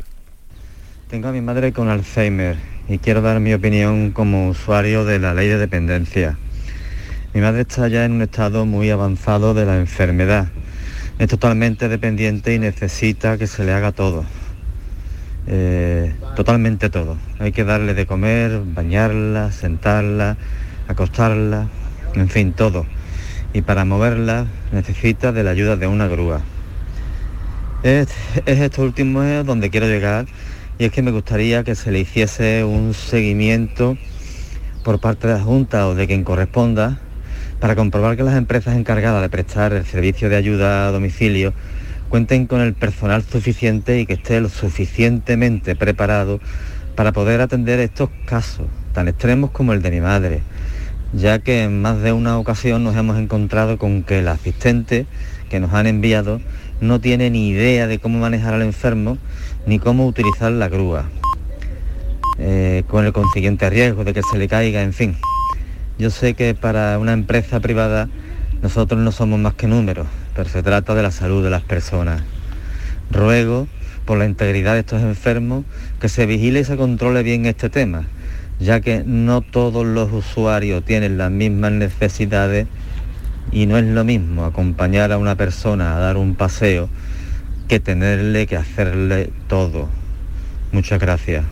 [1.09, 2.57] Tengo a mi madre con Alzheimer
[2.89, 6.39] y quiero dar mi opinión como usuario de la ley de dependencia.
[7.35, 10.49] Mi madre está ya en un estado muy avanzado de la enfermedad.
[11.19, 14.25] Es totalmente dependiente y necesita que se le haga todo.
[15.47, 17.17] Eh, totalmente todo.
[17.39, 20.37] Hay que darle de comer, bañarla, sentarla,
[20.89, 21.69] acostarla,
[22.15, 22.87] en fin, todo.
[23.53, 26.41] Y para moverla necesita de la ayuda de una grúa.
[27.83, 28.09] Es,
[28.47, 30.27] es esto último donde quiero llegar
[30.79, 33.97] y es que me gustaría que se le hiciese un seguimiento
[34.85, 36.99] por parte de la Junta o de quien corresponda
[37.61, 41.53] para comprobar que las empresas encargadas de prestar el servicio de ayuda a domicilio
[42.09, 46.41] cuenten con el personal suficiente y que esté lo suficientemente preparado
[46.97, 50.43] para poder atender estos casos tan extremos como el de mi madre,
[51.13, 55.07] ya que en más de una ocasión nos hemos encontrado con que el asistente
[55.51, 56.41] que nos han enviado
[56.81, 59.19] no tiene ni idea de cómo manejar al enfermo
[59.67, 61.05] ni cómo utilizar la grúa,
[62.39, 65.17] eh, con el consiguiente riesgo de que se le caiga, en fin.
[65.99, 68.09] Yo sé que para una empresa privada
[68.63, 72.23] nosotros no somos más que números, pero se trata de la salud de las personas.
[73.11, 73.69] Ruego
[74.05, 75.65] por la integridad de estos enfermos
[76.01, 78.05] que se vigile y se controle bien este tema,
[78.63, 82.67] ya que no todos los usuarios tienen las mismas necesidades
[83.51, 86.89] y no es lo mismo acompañar a una persona a dar un paseo
[87.69, 89.89] que tenerle que hacerle todo.
[90.73, 91.45] Muchas gracias.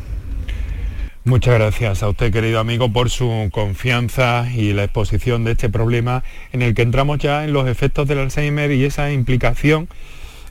[1.24, 6.24] Muchas gracias a usted, querido amigo, por su confianza y la exposición de este problema
[6.52, 9.88] en el que entramos ya en los efectos del Alzheimer y esa implicación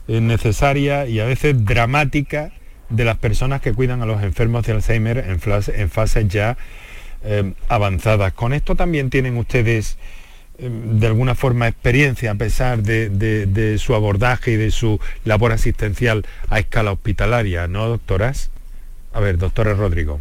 [0.06, 2.52] eh, necesaria y a veces dramática
[2.90, 6.56] de las personas que cuidan a los enfermos de Alzheimer en, fases ya
[7.24, 8.32] eh, avanzadas.
[8.32, 9.96] Con esto también tienen ustedes
[10.58, 16.26] eh, de alguna forma experiencia a pesar de su abordaje y de su labor asistencial
[16.48, 18.50] a escala hospitalaria, ¿no, doctoras?
[19.12, 20.20] A ver, doctora Rodrigo.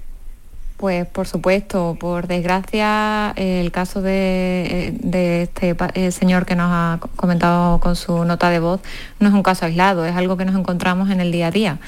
[0.79, 4.95] Pues por supuesto, por desgracia, el caso de,
[5.43, 8.79] este eh, señor que nos ha comentado con su nota de voz
[9.19, 11.79] no es un caso aislado, es algo que nos encontramos en el día a día.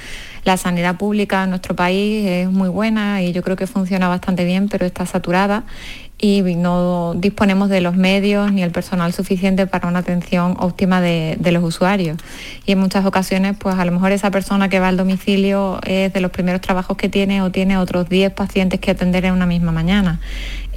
[0.43, 4.43] La sanidad pública en nuestro país es muy buena y yo creo que funciona bastante
[4.43, 5.63] bien, pero está saturada
[6.22, 11.38] y no disponemos de los medios ni el personal suficiente para una atención óptima de,
[11.52, 12.18] los usuarios.
[12.66, 16.14] Y en muchas ocasiones, pues a lo mejor esa persona que va al domicilio es
[16.14, 19.48] de los primeros trabajos que tiene o tiene otros 10 pacientes que atender en una
[19.48, 20.20] misma mañana.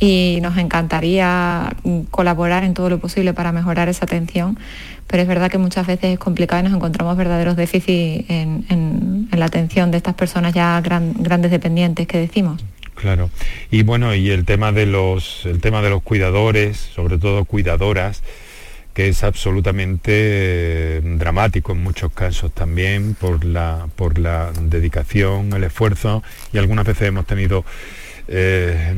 [0.01, 1.77] Y nos encantaría
[2.11, 4.59] colaborar en todo lo posible para mejorar esa atención,
[5.07, 9.45] pero es verdad que muchas veces es complicado y nos encontramos verdaderos déficits en, la
[9.45, 12.63] atención de estas personas ya grandes dependientes que decimos.
[12.95, 13.31] Claro.
[13.71, 18.23] Y bueno, y el tema de los, el tema de los cuidadores, sobre todo cuidadoras,
[18.95, 25.65] que es absolutamente eh, dramático en muchos casos también por la, por la dedicación, el
[25.65, 27.65] esfuerzo y algunas veces hemos tenido
[28.29, 28.95] eh,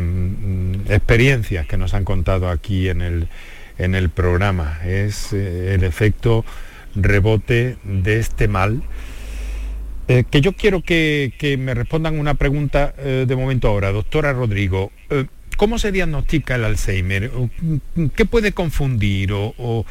[0.91, 3.29] experiencias que nos han contado aquí en el,
[3.79, 4.79] en el programa.
[4.85, 6.45] Es eh, el efecto
[6.95, 8.83] rebote de este mal
[10.09, 14.93] eh, que yo quiero que, me respondan una pregunta eh, de momento ahora, doctora Rodrigo.
[15.11, 17.31] Eh, ¿Cómo se diagnostica el Alzheimer?
[18.15, 19.33] ¿Qué puede confundir?
[19.33, 19.87] O,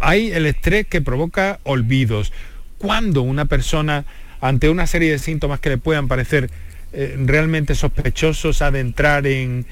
[0.00, 2.32] hay el estrés que provoca olvidos.
[2.78, 4.06] ¿Cuándo una persona,
[4.40, 6.50] ante una serie de síntomas que le puedan parecer
[6.92, 9.66] realmente sospechosos, ha de entrar en,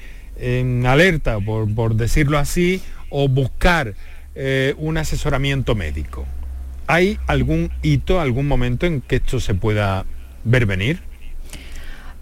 [0.85, 3.95] alerta, por, por, decirlo así, o buscar
[4.77, 6.27] un asesoramiento médico?
[6.91, 10.05] ¿Hay algún hito, algún momento en que esto se pueda
[10.43, 11.03] ver venir?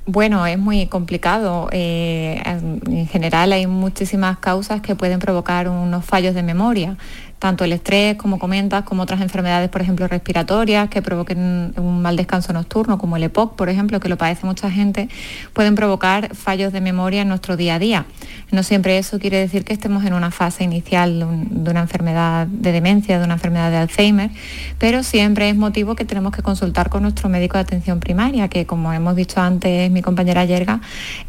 [0.05, 1.69] Bueno, es muy complicado.
[1.71, 6.97] Eh, en general hay muchísimas causas que pueden provocar unos fallos de memoria
[7.39, 12.15] tanto el estrés, como comentas, como otras enfermedades, por ejemplo, respiratorias, que provoquen un mal
[12.15, 15.07] descanso nocturno, como el EPOC, por ejemplo, que lo padece mucha gente,
[15.53, 18.05] pueden provocar fallos de memoria en nuestro día a día.
[18.51, 22.71] No siempre eso quiere decir que estemos en una fase inicial de una enfermedad de
[22.71, 24.31] demencia, de una enfermedad de Alzheimer,
[24.79, 28.65] pero siempre es motivo que tenemos que consultar con nuestro médico de atención primaria, que
[28.65, 30.81] como hemos dicho antes mi compañera Yerga,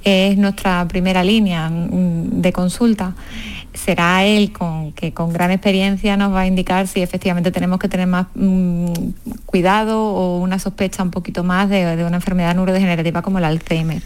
[0.04, 3.14] es nuestra primera línea de consulta
[3.74, 7.88] será él con, que con gran experiencia nos va a indicar si efectivamente tenemos que
[7.88, 8.92] tener más mm,
[9.46, 14.02] cuidado o una sospecha un poquito más de, una enfermedad neurodegenerativa como el Alzheimer.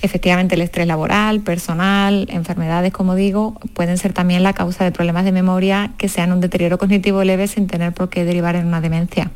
[0.00, 5.24] Efectivamente, el estrés laboral, personal, enfermedades, como digo, pueden ser también la causa de problemas
[5.24, 8.80] de memoria que sean un deterioro cognitivo leve sin tener por qué derivar en una
[8.80, 9.32] demencia.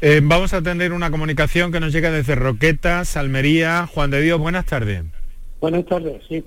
[0.00, 3.86] Eh, vamos a tener una comunicación que nos llega desde Roquetas, Almería.
[3.86, 5.04] Juan de Dios, buenas tardes.
[5.60, 6.44] Buenas tardes, sí.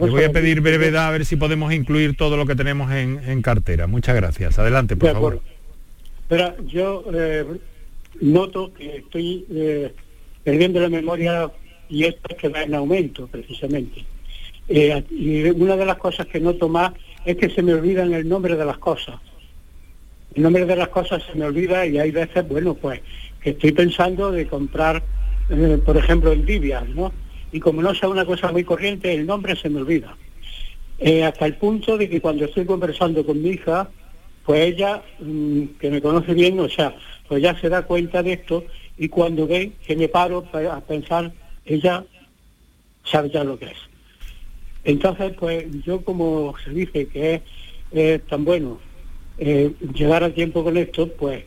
[0.00, 3.20] Le voy a pedir brevedad a ver si podemos incluir todo lo que tenemos en,
[3.26, 3.86] en cartera.
[3.86, 4.58] Muchas gracias.
[4.58, 5.40] Adelante, por De favor.
[6.28, 7.44] Pero yo eh,
[8.20, 9.92] noto que estoy eh,
[10.42, 11.50] perdiendo la memoria
[11.90, 14.06] y esto es que va en aumento precisamente.
[14.68, 16.92] Eh, y una de las cosas que noto más
[17.26, 19.16] es que se me olvidan el nombre de las cosas.
[20.34, 23.02] El nombre de las cosas se me olvida y hay veces, bueno, pues
[23.42, 25.02] que estoy pensando de comprar,
[25.84, 27.12] por ejemplo, endivias, ¿no?
[27.52, 30.16] Y como no sea una cosa muy corriente, el nombre se me olvida.
[30.98, 33.88] Eh, hasta el punto de que cuando estoy conversando con mi hija,
[34.46, 36.94] pues ella, mm, que me conoce bien, o sea,
[37.28, 38.64] pues ya se da cuenta de esto
[38.98, 41.32] y cuando ve que me paro pa- a pensar,
[41.64, 42.04] ella
[43.04, 43.76] sabe ya lo que es.
[44.84, 47.42] Entonces, pues yo como se dice que es
[47.92, 48.80] eh, tan bueno
[49.38, 51.44] eh, llegar a tiempo con esto, pues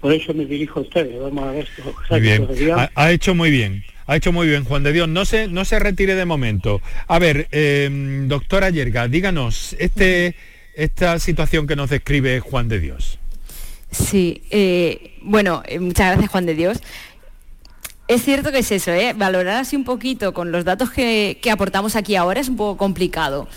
[0.00, 1.18] por eso me dirijo a ustedes.
[1.20, 1.82] Vamos a ver esto.
[2.02, 2.46] O sea, bien.
[2.46, 3.84] todavía- Ha, ha hecho muy bien.
[4.06, 5.08] Ha hecho muy bien, Juan de Dios.
[5.08, 6.80] No se, no se retire de momento.
[7.06, 7.88] A ver, eh,
[8.26, 10.36] doctora Yerga, díganos, este,
[10.74, 13.18] esta situación que nos describe Juan de Dios.
[13.90, 16.78] Sí, eh, bueno, eh, muchas gracias Juan de Dios.
[18.06, 19.14] Es cierto que es eso, ¿eh?
[19.16, 22.76] valorar así un poquito con los datos que, que aportamos aquí ahora es un poco
[22.76, 23.48] complicado.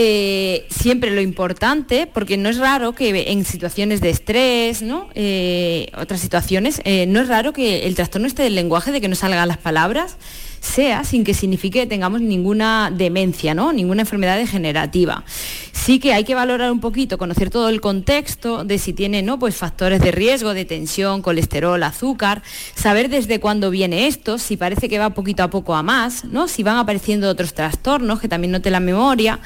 [0.00, 5.08] Eh, siempre lo importante, porque no es raro que en situaciones de estrés, ¿no?
[5.16, 9.08] Eh, otras situaciones, eh, no es raro que el trastorno este del lenguaje, de que
[9.08, 10.16] no salgan las palabras,
[10.60, 13.72] sea sin que signifique que tengamos ninguna demencia, ¿no?
[13.72, 15.24] Ninguna enfermedad degenerativa.
[15.72, 19.40] Sí que hay que valorar un poquito, conocer todo el contexto de si tiene, ¿no?
[19.40, 22.42] Pues factores de riesgo, de tensión, colesterol, azúcar,
[22.76, 26.46] saber desde cuándo viene esto, si parece que va poquito a poco a más, ¿no?
[26.46, 29.40] Si van apareciendo otros trastornos que también note la memoria.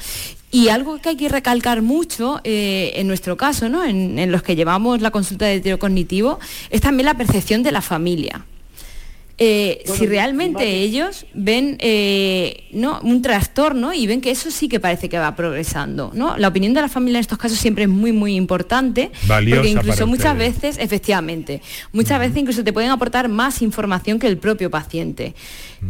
[0.53, 3.83] Y algo que hay que recalcar mucho eh, en nuestro caso, ¿no?
[3.83, 6.39] en, los que llevamos la consulta de tiro cognitivo,
[6.69, 8.45] es también la percepción de la familia.
[9.39, 12.99] Eh, si realmente ellos ven eh, ¿no?
[13.01, 16.11] un trastorno y ven que eso sí que parece que va progresando.
[16.13, 16.37] ¿no?
[16.37, 19.11] La opinión de la familia en estos casos siempre es muy, muy importante.
[19.27, 20.61] Valiosa porque incluso muchas ustedes.
[20.61, 21.61] veces, efectivamente,
[21.93, 25.33] muchas veces incluso te pueden aportar más información que el propio paciente.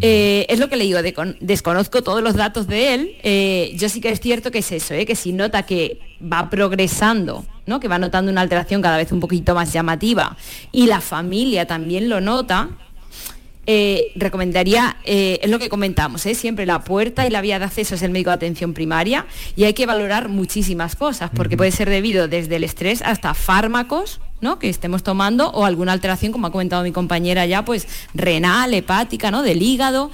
[0.01, 3.15] Eh, es lo que le digo, de con- desconozco todos los datos de él.
[3.23, 5.05] eh, yo sí que es cierto que es eso, ¿eh?
[5.05, 7.79] que si nota que va progresando, ¿no?
[7.81, 10.37] que va notando una alteración cada vez un poquito más llamativa
[10.71, 12.69] y la familia también lo nota,
[13.65, 16.35] eh, recomendaría, eh, es lo que comentamos, ¿eh?
[16.35, 19.63] siempre la puerta y la vía de acceso es el médico de atención primaria y
[19.63, 24.59] hay que valorar muchísimas cosas, porque puede ser debido desde el estrés hasta fármacos ¿no?
[24.59, 29.31] que estemos tomando o alguna alteración, como ha comentado mi compañera ya, pues renal, hepática,
[29.31, 29.41] ¿no?
[29.41, 30.11] del hígado.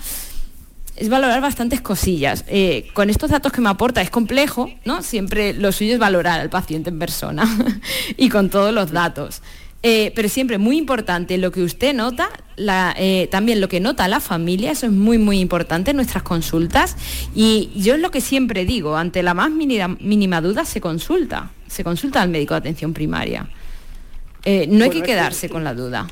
[0.96, 2.44] Es valorar bastantes cosillas.
[2.48, 5.02] Eh, con estos datos que me aporta es complejo, ¿no?
[5.02, 7.48] Siempre lo suyo es valorar al paciente en persona
[8.18, 9.42] y con todos los datos.
[9.82, 14.10] Eh, pero siempre muy importante lo que usted nota, la- eh, también lo que nota
[14.10, 16.98] la familia, eso es muy muy importante en nuestras consultas.
[17.34, 21.52] Y yo es lo que siempre digo, ante la más mínima, mínima duda se consulta,
[21.68, 23.48] se consulta al médico de atención primaria.
[24.44, 26.08] Eh, no hay Bueno, que- quedarse con la duda.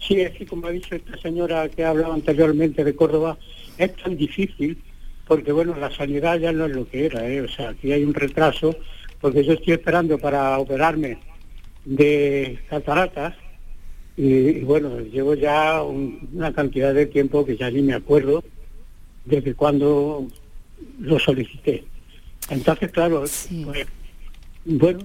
[0.00, 3.36] Sí, es que como ha dicho esta señora que ha hablado anteriormente de Córdoba,
[3.76, 4.78] es tan difícil
[5.26, 7.40] porque, bueno, la sanidad ya no es lo que era, ¿eh?
[7.42, 8.74] o sea, aquí hay un retraso,
[9.20, 11.18] porque yo estoy esperando para operarme
[11.84, 13.34] de cataratas
[14.16, 18.42] y, y, bueno, llevo ya un- una cantidad de tiempo que ya ni me acuerdo
[19.24, 20.26] desde cuando
[21.00, 21.84] lo solicité.
[22.50, 23.86] Entonces, claro, pues,
[24.64, 25.00] bueno,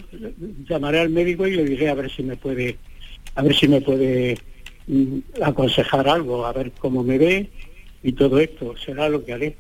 [0.68, 2.78] llamaré al médico y le diré a ver si me puede,
[3.36, 4.38] a ver si me puede
[4.88, 7.50] mm, aconsejar algo, a ver cómo me ve
[8.04, 9.56] y todo esto, será lo que haré.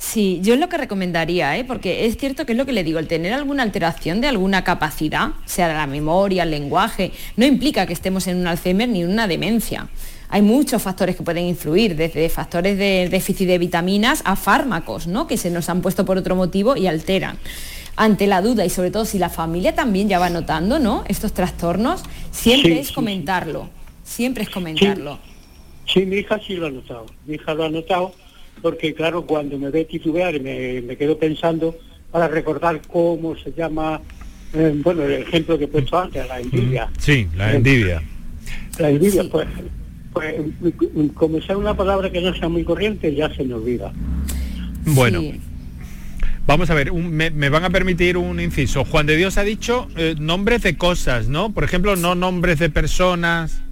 [0.00, 1.64] Sí, yo es lo que recomendaría, ¿eh?
[1.64, 4.64] porque es cierto que es lo que le digo, el tener alguna alteración de alguna
[4.64, 9.02] capacidad, sea de la memoria, el lenguaje, no implica que estemos en un Alzheimer ni
[9.02, 9.88] en una demencia.
[10.30, 15.26] Hay muchos factores que pueden influir, desde factores de déficit de vitaminas a fármacos, ¿no?
[15.26, 17.36] que se nos han puesto por otro motivo y alteran.
[17.94, 21.04] Ante la duda y sobre todo si la familia también ya va notando ¿no?
[21.08, 23.68] estos trastornos, siempre Sí, es sí, comentarlo,
[24.02, 25.18] siempre es comentarlo.
[25.84, 28.14] Sí, mi hija sí lo ha notado, mi hija lo ha notado,
[28.62, 31.76] porque claro, cuando me ve titubear me, me quedo pensando
[32.10, 34.00] para recordar cómo se llama,
[34.54, 36.88] eh, bueno, el ejemplo que he puesto antes, la envidia.
[36.98, 38.02] Sí, la envidia.
[38.78, 39.46] La envidia, pues,
[40.12, 40.34] pues,
[41.14, 43.92] como sea una palabra que no sea muy corriente, ya se me olvida.
[44.86, 45.20] Bueno.
[46.46, 48.84] Vamos a ver, un- me, me van a permitir un inciso.
[48.84, 51.52] Juan de Dios ha dicho eh, nombres de cosas, ¿no?
[51.52, 53.62] Por ejemplo, no nombres de personas.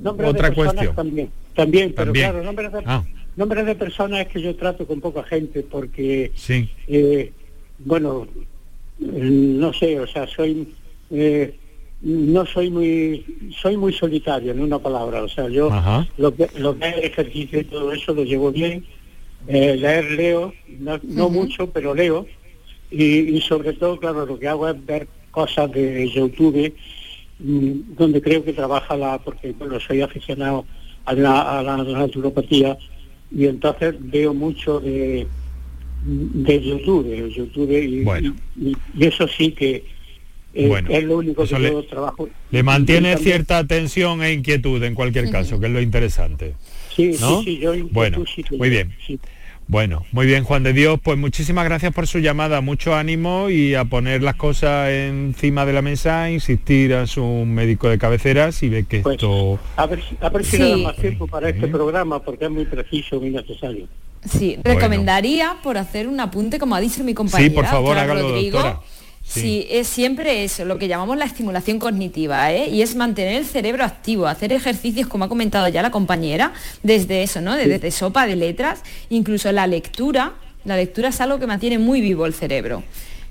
[0.00, 0.96] Nombres Otra de personas cuestión.
[0.96, 2.30] también, también, pero También.
[2.30, 3.04] claro, nombres de, Ah.
[3.36, 6.68] Nombres de personas es que yo trato con poca gente porque, Sí.
[6.88, 7.32] eh,
[7.78, 8.26] bueno,
[8.98, 10.68] no sé, o sea, soy,
[11.10, 11.54] eh,
[12.02, 13.24] no soy muy,
[13.60, 16.06] soy muy solitario en una palabra, o sea, yo Ajá.
[16.16, 18.84] lo que, lo que es el ejercicio y todo eso lo llevo bien,
[19.48, 22.26] Eh, leer leo, no, no mucho, pero leo.
[22.90, 26.74] Y, y sobre todo, claro, lo que hago es ver cosas de YouTube
[27.38, 30.64] mm, donde creo que trabaja la, porque bueno, soy aficionado
[31.04, 32.76] a la, a la naturopatía
[33.30, 35.26] y entonces veo mucho de,
[36.04, 38.28] de YouTube, de YouTube y,
[38.68, 39.84] y- y eso sí que
[40.54, 42.28] eh, Bueno, es lo único que le- yo trabajo.
[42.50, 46.54] Le mantiene también- cierta tensión e inquietud en cualquier caso, que es lo interesante.
[46.94, 47.42] Sí, sí, ¿no?
[47.42, 48.94] sí, yo inquietud bueno, sí muy bien.
[49.06, 49.18] sí.
[49.68, 53.74] Bueno, muy bien, Juan de Dios, pues muchísimas gracias por su llamada, mucho ánimo y
[53.74, 58.68] a poner las cosas encima de la mesa, insistir a su médico de cabecera si
[58.68, 59.58] ve que Pues, esto...
[59.76, 60.62] A ver, si- a ver si Sí.
[60.62, 63.88] le da más tiempo para este programa porque es muy preciso, muy necesario.
[64.24, 64.78] Sí, Bueno.
[64.80, 67.48] recomendaría por hacer un apunte, como ha dicho mi compañera.
[67.50, 68.80] Sí, por favor, hágalo, Rodrigo, doctora.
[69.28, 69.66] Sí.
[69.68, 72.68] es siempre eso, lo que llamamos la estimulación cognitiva, ¿eh?
[72.70, 76.52] y es mantener el cerebro activo, hacer ejercicios, como ha comentado ya la compañera,
[76.82, 77.56] desde eso, ¿no?
[77.56, 80.34] Desde sopa de letras, incluso la lectura.
[80.64, 82.82] La lectura es algo que mantiene muy vivo el cerebro.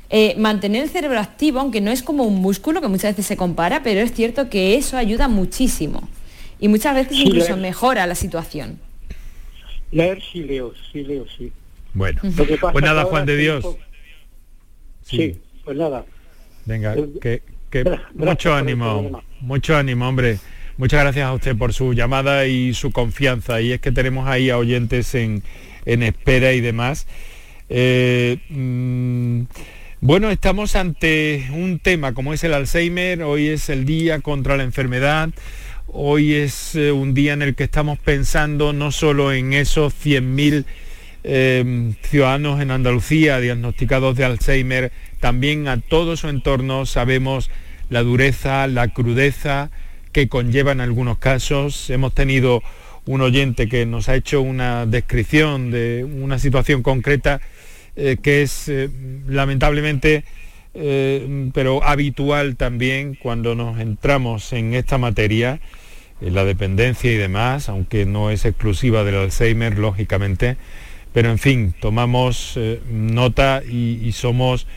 [0.09, 3.37] Eh, mantener el cerebro activo, aunque no es como un músculo que muchas veces se
[3.37, 6.07] compara, pero es cierto que eso ayuda muchísimo.
[6.59, 7.59] Y muchas veces Sí, incluso leer.
[7.61, 8.79] mejora la situación.
[9.91, 11.51] Leer sí leo, sí leo, sí.
[11.93, 13.65] Bueno, Lo que pasa pues nada, Juan de Dios.
[15.03, 16.05] Sí, pues nada.
[16.65, 20.37] Venga, que, que por mucho el ánimo, mucho ánimo, hombre.
[20.77, 23.61] Muchas gracias a usted por su llamada y su confianza.
[23.61, 25.41] Y es que tenemos ahí a oyentes en,
[25.85, 27.07] en espera y demás.
[27.69, 29.43] Eh, mm,
[30.01, 33.23] bueno, estamos ante un tema como es el Alzheimer.
[33.23, 35.29] Hoy es el día contra la enfermedad.
[35.87, 40.65] Hoy es eh, un día en el que estamos pensando no solo en esos 100.000
[41.27, 47.49] eh, ciudadanos en Andalucía diagnosticados de Alzheimer, también a todo su entorno sabemos
[47.89, 49.69] la dureza, la crudeza
[50.11, 51.89] que conlleva en algunos casos.
[51.89, 52.63] Hemos tenido
[53.05, 57.41] un oyente que nos ha hecho una descripción de una situación concreta
[57.95, 58.89] eh, que es eh,
[59.27, 60.25] lamentablemente
[60.73, 65.61] eh, pero habitual también cuando nos entramos en esta materia,
[66.19, 70.57] en la dependencia y demás, aunque no es exclusiva del Alzheimer, lógicamente,
[71.13, 72.59] pero en fin, tomamos
[72.89, 74.67] nota y, y somos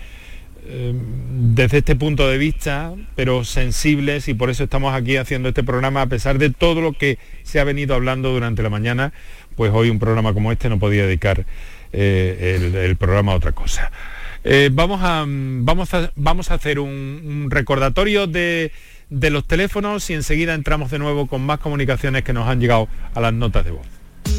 [0.69, 6.03] desde este punto de vista, pero sensibles y por eso estamos aquí haciendo este programa
[6.03, 9.12] a pesar de todo lo que se ha venido hablando durante la mañana,
[9.57, 11.47] pues hoy un programa como este no podía dedicar
[11.93, 13.91] eh, el, el programa a otra cosa.
[14.45, 18.73] Eh, vamos, a, mm, vamos, a, vamos a hacer un, un recordatorio de,
[19.11, 22.89] de los teléfonos y enseguida entramos de nuevo con más comunicaciones que nos han llegado
[23.14, 23.98] a las notas de voz.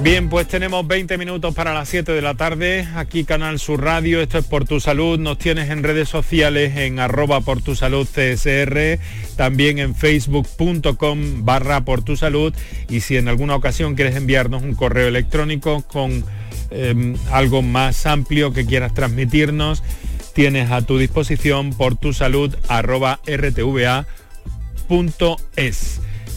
[0.00, 4.20] Bien, pues tenemos 20 minutos para las 7 de la tarde, aquí Canal Sur Radio,
[4.20, 8.06] esto es Por Tu Salud, nos tienes en redes sociales en arroba por tu salud
[8.06, 9.00] CSR,
[9.36, 12.54] también en facebook.com barra por tu salud.
[12.88, 16.24] Y si en alguna ocasión quieres enviarnos un correo electrónico con
[16.70, 19.82] eh, algo más amplio que quieras transmitirnos,
[20.32, 24.06] tienes a tu disposición por tu salud arroba rtva.es.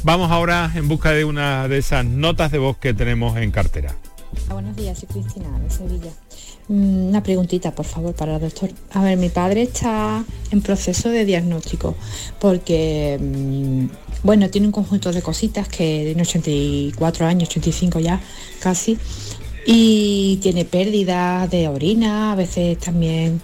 [0.04, 3.96] Vamos ahora en busca de una de esas notas de voz que tenemos en cartera.
[4.50, 6.12] Buenos días, soy Cristina de Sevilla.
[6.70, 8.72] Mm, Una preguntita, por favor, para el doctor.
[8.94, 11.96] A ver, mi padre está en proceso de diagnóstico
[12.40, 13.86] porque, mm,
[14.24, 18.20] bueno, tiene un conjunto de cositas que tiene 84 años, 85 ya
[18.60, 18.98] casi,
[19.68, 23.40] y tiene pérdida de orina, a veces también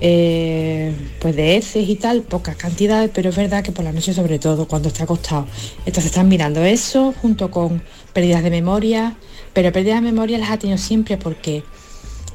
[0.00, 4.14] eh, pues de heces y tal, pocas cantidades, pero es verdad que por la noche
[4.14, 5.46] sobre todo cuando está acostado.
[5.78, 7.82] Entonces están mirando eso junto con
[8.12, 9.16] pérdidas de memoria,
[9.52, 11.62] pero pérdidas de memoria las ha tenido siempre porque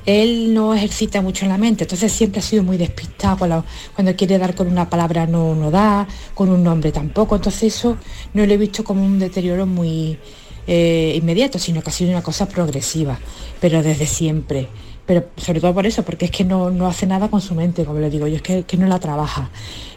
[0.06, 4.38] él no ejercita mucho en la mente, entonces siempre ha sido muy despistado, cuando quiere
[4.38, 7.98] dar con una palabra no, no da, con un nombre tampoco, entonces eso
[8.36, 10.20] no lo he visto como un deterioro muy
[10.68, 13.20] eh, inmediato, sino que ha sido una cosa progresiva,
[13.60, 14.68] pero desde siempre.
[15.06, 17.86] Pero sobre todo por eso, porque es que no, no hace nada con su mente,
[17.86, 19.50] como le digo yo, es que, que no la trabaja.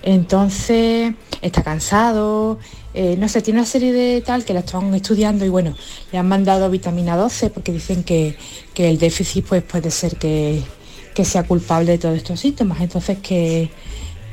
[0.02, 2.58] Entonces está cansado,
[2.92, 5.74] eh, no sé, tiene una serie de tal que la están estudiando y bueno,
[6.12, 8.36] le han mandado vitamina 12 porque dicen que,
[8.74, 10.62] que el déficit pues puede ser que,
[11.14, 12.80] que sea culpable de todos estos síntomas.
[12.80, 13.70] Entonces, ¿qué,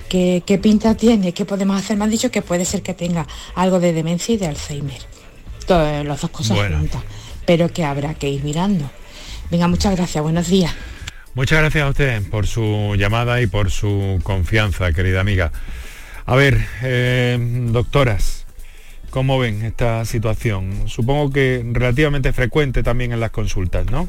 [0.10, 1.34] qué, qué pinta tiene?
[1.34, 1.98] ¿Qué podemos hacer?
[1.98, 5.02] Me han dicho que puede ser que tenga algo de demencia y de Alzheimer.
[5.68, 6.80] Todas las dos cosas Bueno.
[6.80, 7.02] juntas.
[7.46, 8.90] Pero que habrá que ir mirando.
[9.50, 10.74] Venga, muchas gracias, buenos días.
[11.34, 15.52] Muchas gracias a usted por su llamada y por su confianza, querida amiga.
[16.26, 17.38] A ver, eh,
[17.72, 18.46] doctoras,
[19.10, 20.88] ¿cómo ven esta situación?
[20.88, 24.08] Supongo que relativamente frecuente también en las consultas, ¿no?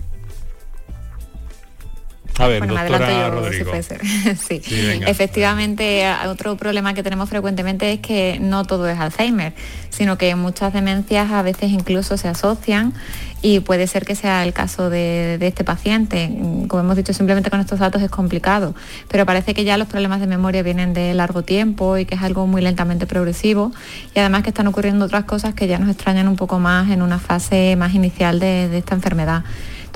[2.38, 3.72] A ver, doctora Rodrigo.
[4.48, 4.60] sí,
[5.06, 9.54] efectivamente, otro problema que tenemos frecuentemente es que no todo es Alzheimer,
[9.88, 12.92] sino que muchas demencias a veces incluso se asocian
[13.40, 16.30] y puede ser que sea el caso de, este paciente.
[16.68, 18.74] Como hemos dicho, simplemente con estos datos es complicado,
[19.08, 22.22] pero parece que ya los problemas de memoria vienen de largo tiempo y que es
[22.22, 23.72] algo muy lentamente progresivo
[24.14, 27.00] y además que están ocurriendo otras cosas que ya nos extrañan un poco más en
[27.00, 29.42] una fase más inicial de esta enfermedad.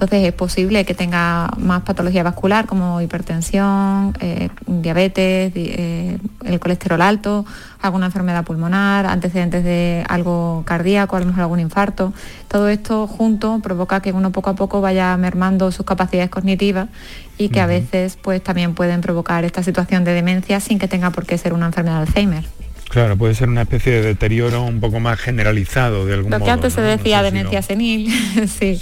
[0.01, 7.03] Entonces es posible que tenga más patología vascular como hipertensión, eh, diabetes, eh, el colesterol
[7.03, 7.44] alto,
[7.82, 12.14] alguna enfermedad pulmonar, antecedentes de algo cardíaco, a lo mejor algún infarto.
[12.48, 16.88] Todo esto junto provoca que uno poco a poco vaya mermando sus capacidades cognitivas
[17.36, 21.11] y que a veces pues también pueden provocar esta situación de demencia sin que tenga
[21.11, 22.44] por qué ser una enfermedad de Alzheimer.
[22.91, 26.41] Claro, puede ser una especie de deterioro un poco más generalizado de algún modo.
[26.41, 28.12] Lo que antes se decía demencia senil,
[28.49, 28.80] sí.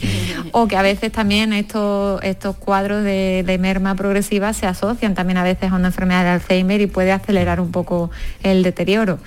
[0.53, 5.45] O que a veces también estos, estos cuadros de, merma progresiva se asocian también a
[5.45, 8.11] veces a una enfermedad de Alzheimer y puede acelerar un poco
[8.43, 9.19] el deterioro.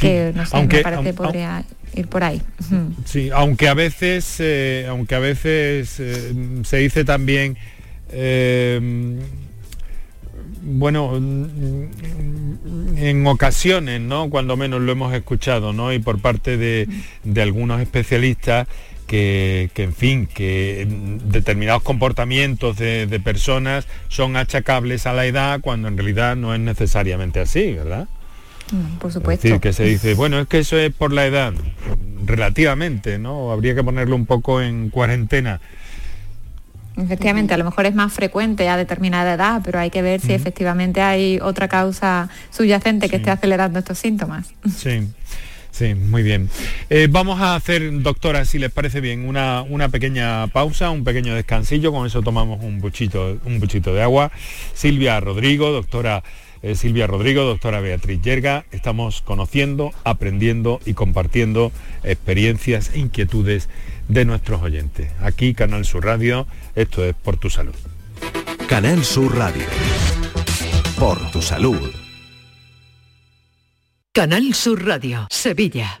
[0.00, 1.64] Que no sé, me parece podría
[1.94, 2.40] ir por ahí.
[3.04, 6.32] Sí, aunque a veces, eh, aunque a veces eh,
[6.64, 7.58] se dice también
[8.10, 8.80] eh,
[10.66, 11.16] bueno,
[12.96, 14.28] en ocasiones, ¿no?
[14.30, 15.92] Cuando menos lo hemos escuchado, ¿no?
[15.92, 16.88] Y por parte de,
[17.40, 18.66] algunos especialistas
[19.06, 20.86] que, en fin, que
[21.24, 27.38] determinados comportamientos de, personas son achacables a la edad cuando en realidad no es necesariamente
[27.40, 28.08] así, ¿verdad?
[28.72, 29.46] Mm, por supuesto.
[29.46, 31.54] Es decir, que se dice, bueno, es que eso es por la edad,
[32.24, 33.52] relativamente, ¿no?
[33.52, 35.60] Habría que ponerlo un poco en cuarentena
[36.96, 40.32] Efectivamente, a lo mejor es más frecuente a determinada edad, pero hay que ver si
[40.32, 44.46] efectivamente hay otra causa subyacente que esté acelerando estos síntomas.
[44.74, 45.08] Sí.
[45.70, 46.48] Sí, muy bien.
[46.88, 51.34] Eh, vamos a hacer, doctora, si les parece bien, una, una, pequeña pausa, un pequeño
[51.34, 54.32] descansillo, con eso tomamos un buchito, un buchito de agua.
[54.72, 56.22] Silvia Rodrigo, doctora
[56.62, 61.70] eh, Silvia Rodrigo, doctora Beatriz Yerga, estamos conociendo, aprendiendo y compartiendo
[62.02, 63.68] experiencias e inquietudes
[64.08, 65.10] de nuestros oyentes.
[65.20, 67.74] Aquí Canal Sur Radio, esto es Por tu Salud.
[68.68, 69.64] Canal Sur Radio.
[70.98, 71.90] Por tu salud.
[74.12, 76.00] Canal Sur Radio, Sevilla.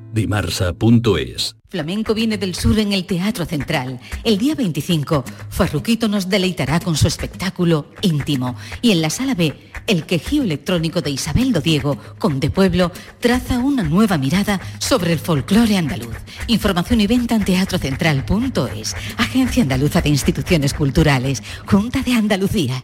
[0.11, 3.99] Dimarsa.es Flamenco viene del sur en el Teatro Central.
[4.25, 8.57] El día 25, Farruquito nos deleitará con su espectáculo íntimo.
[8.81, 12.91] Y en la sala B, el quejío electrónico de Isabel Dodiego, con De Pueblo,
[13.21, 16.17] traza una nueva mirada sobre el folclore andaluz.
[16.47, 18.95] Información y venta en teatrocentral.es.
[19.17, 21.41] Agencia Andaluza de Instituciones Culturales.
[21.65, 22.83] Junta de Andalucía.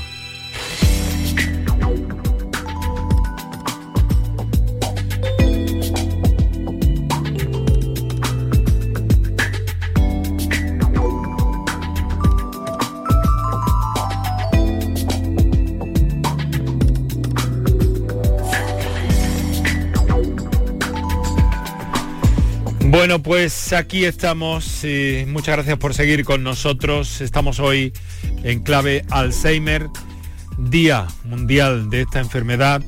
[23.31, 24.83] Pues aquí estamos.
[24.83, 27.21] y muchas gracias por seguir con nosotros.
[27.21, 27.93] Estamos hoy
[28.43, 29.87] en clave Alzheimer,
[30.57, 32.81] Día Mundial de esta enfermedad.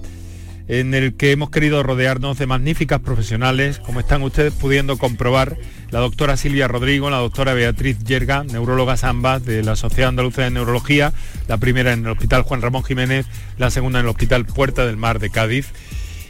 [0.68, 5.58] en el que hemos querido rodearnos de magníficas profesionales, como están ustedes pudiendo comprobar,
[5.92, 10.52] la doctora Silvia Rodrigo, la doctora Beatriz Yerga, neurólogas ambas de la Sociedad Andaluza de
[10.52, 11.14] Neurología,
[11.48, 13.28] la primera en el Hospital Juan Ramón Jiménez,
[13.58, 15.72] la segunda en el Hospital Puerta del Mar de Cádiz.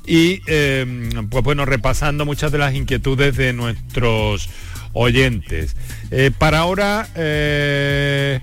[0.06, 4.50] Y eh, pues bueno, repasando muchas de las inquietudes de nuestros
[4.94, 5.76] oyentes.
[6.12, 8.40] Eh, para ahora eh,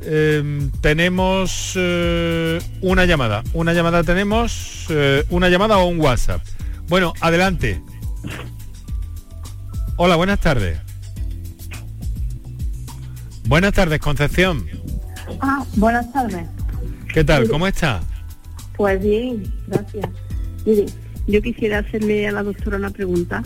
[0.00, 3.42] eh, tenemos eh, una llamada.
[3.52, 4.86] Una llamada tenemos,
[5.30, 6.42] una llamada o un WhatsApp.
[6.88, 7.82] Bueno, adelante.
[9.96, 10.78] Hola, buenas tardes.
[13.46, 14.66] Buenas tardes, Concepción.
[15.40, 16.46] Ah, buenas tardes.
[17.12, 17.48] ¿Qué tal?
[17.48, 18.00] ¿Cómo está?
[18.76, 20.08] Pues bien, gracias.
[20.64, 20.86] Mire,
[21.26, 23.42] yo quisiera hacerle a la doctora una pregunta.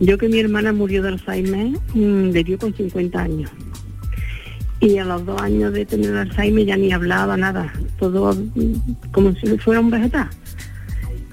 [0.00, 3.50] Yo que mi hermana murió de Alzheimer, mm, le dio con 50 años.
[4.80, 9.32] Y a los dos años de tener Alzheimer ya ni hablaba nada, todo mm, como
[9.34, 10.28] si fuera un vegetal.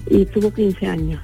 [0.10, 1.22] Y tuvo 15 años.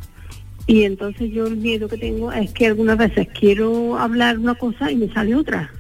[0.66, 4.92] Y entonces yo el miedo que tengo es que algunas veces quiero hablar una cosa
[4.92, 5.72] y me sale otra.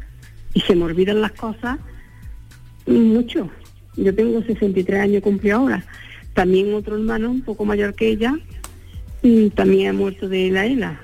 [0.53, 1.77] Y se me olvidan las cosas
[2.85, 3.49] mucho.
[3.97, 5.83] Yo tengo 63 años, cumplí ahora.
[6.37, 8.37] También otro hermano, un poco mayor que ella,
[9.55, 11.01] también ha muerto de la ELA.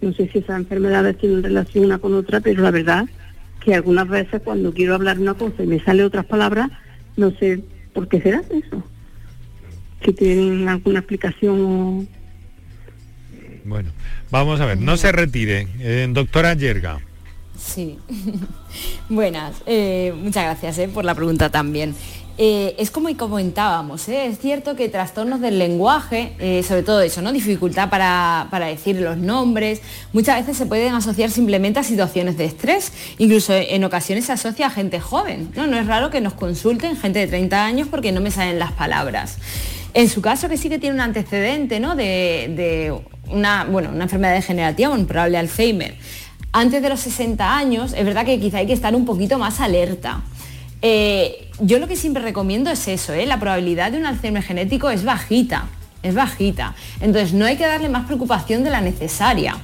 [0.00, 3.08] No sé si esas enfermedades tienen relación una con otra, pero la verdad
[3.64, 6.70] que algunas veces cuando quiero hablar una cosa y me sale otras palabras,
[7.16, 7.64] no sé
[7.94, 8.84] por qué será eso.
[10.04, 12.06] Si tienen alguna explicación o...
[13.64, 13.90] Bueno,
[14.30, 15.66] vamos a ver, no se retire.
[15.80, 17.00] Eh, doctora Yerga.
[17.58, 17.98] Sí.
[19.08, 21.92] Buenas, eh, muchas gracias eh, por la pregunta también.
[22.38, 24.26] Eh, es como comentábamos, ¿eh?
[24.26, 27.32] es cierto que trastornos del lenguaje, eh, sobre todo eso, ¿no?
[27.32, 29.80] dificultad para, para, decir los nombres,
[30.12, 34.66] muchas veces se pueden asociar simplemente a situaciones de estrés, incluso en ocasiones se asocia
[34.66, 35.50] a gente joven.
[35.56, 38.58] No, no es raro que nos consulten gente de 30 años porque no me salen
[38.58, 39.38] las palabras.
[39.94, 41.96] En su caso, que sí que tiene un antecedente ¿no?
[41.96, 42.94] de, de
[43.30, 45.94] una, bueno, una enfermedad degenerativa, un probable Alzheimer,
[46.52, 49.60] antes de los 60 años, es verdad que quizá hay que estar un poquito más
[49.60, 50.22] alerta.
[50.88, 53.26] Eh, yo lo que siempre recomiendo es eso, ¿eh?
[53.26, 55.66] la probabilidad de un Alzheimer genético es bajita,
[56.04, 56.76] es bajita.
[57.00, 59.56] Entonces no hay que darle más preocupación de la necesaria.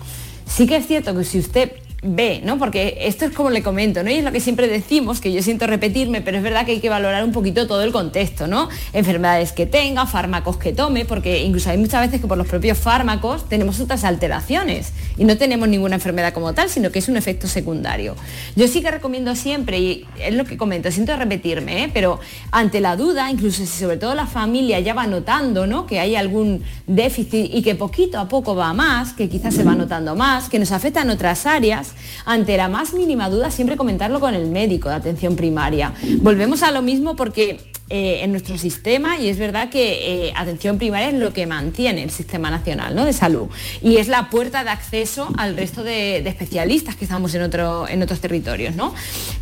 [0.44, 2.58] Sí que es cierto que si usted ve, ¿no?
[2.58, 4.10] Porque esto es como le comento, ¿no?
[4.10, 6.80] Y es lo que siempre decimos, que yo siento repetirme, pero es verdad que hay
[6.80, 8.68] que valorar un poquito todo el contexto, ¿no?
[8.92, 12.76] Enfermedades que tenga, fármacos que tome, porque incluso hay muchas veces que por los propios
[12.78, 17.16] fármacos tenemos otras alteraciones y no tenemos ninguna enfermedad como tal, sino que es un
[17.16, 18.16] efecto secundario.
[18.56, 21.90] Yo sí que recomiendo siempre, y es lo que comento, siento repetirme, ¿eh?
[21.94, 22.18] pero
[22.50, 25.86] ante la duda, incluso si sobre todo la familia ya va notando, ¿no?
[25.86, 29.76] Que hay algún déficit y que poquito a poco va más, que quizás se va
[29.76, 31.91] notando más, que nos afecta en otras áreas,
[32.24, 35.92] ante la más mínima duda siempre comentarlo con el médico de atención primaria.
[36.20, 40.78] Volvemos a lo mismo porque eh, en nuestro sistema y es verdad que eh, atención
[40.78, 43.04] primaria es lo que mantiene el sistema nacional ¿no?
[43.04, 43.48] de salud
[43.82, 48.20] y es la puerta de acceso al resto de, especialistas que estamos en, en otros
[48.20, 48.76] territorios.
[48.76, 48.94] ¿no?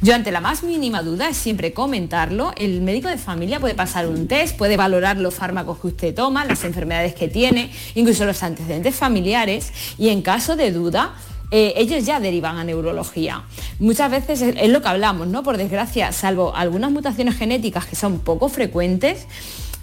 [0.03, 4.09] Yo ante la más mínima duda es siempre comentarlo, el médico de familia puede pasar
[4.09, 8.43] un test, puede valorar los fármacos que usted toma, las enfermedades que tiene, incluso los
[8.43, 11.15] antecedentes familiares y en caso de duda
[11.51, 13.43] eh, ellos ya derivan a neurología.
[13.79, 15.43] Muchas veces es, lo que hablamos, ¿no?
[15.43, 19.27] Por desgracia, salvo algunas mutaciones genéticas que son poco frecuentes,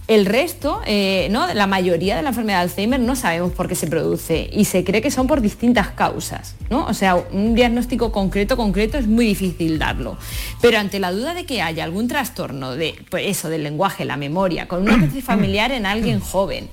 [0.08, 1.54] el resto, eh, ¿no?
[1.54, 4.86] la mayoría de la enfermedad de Alzheimer no sabemos por qué se produce y se
[4.86, 6.56] cree que son por distintas causas.
[6.70, 6.86] ¿no?
[6.86, 10.18] O sea, un diagnóstico concreto, concreto es muy difícil darlo.
[10.62, 14.16] Pero ante la duda de que haya algún trastorno de pues eso, del lenguaje, la
[14.16, 16.70] memoria, con una especie familiar en alguien joven,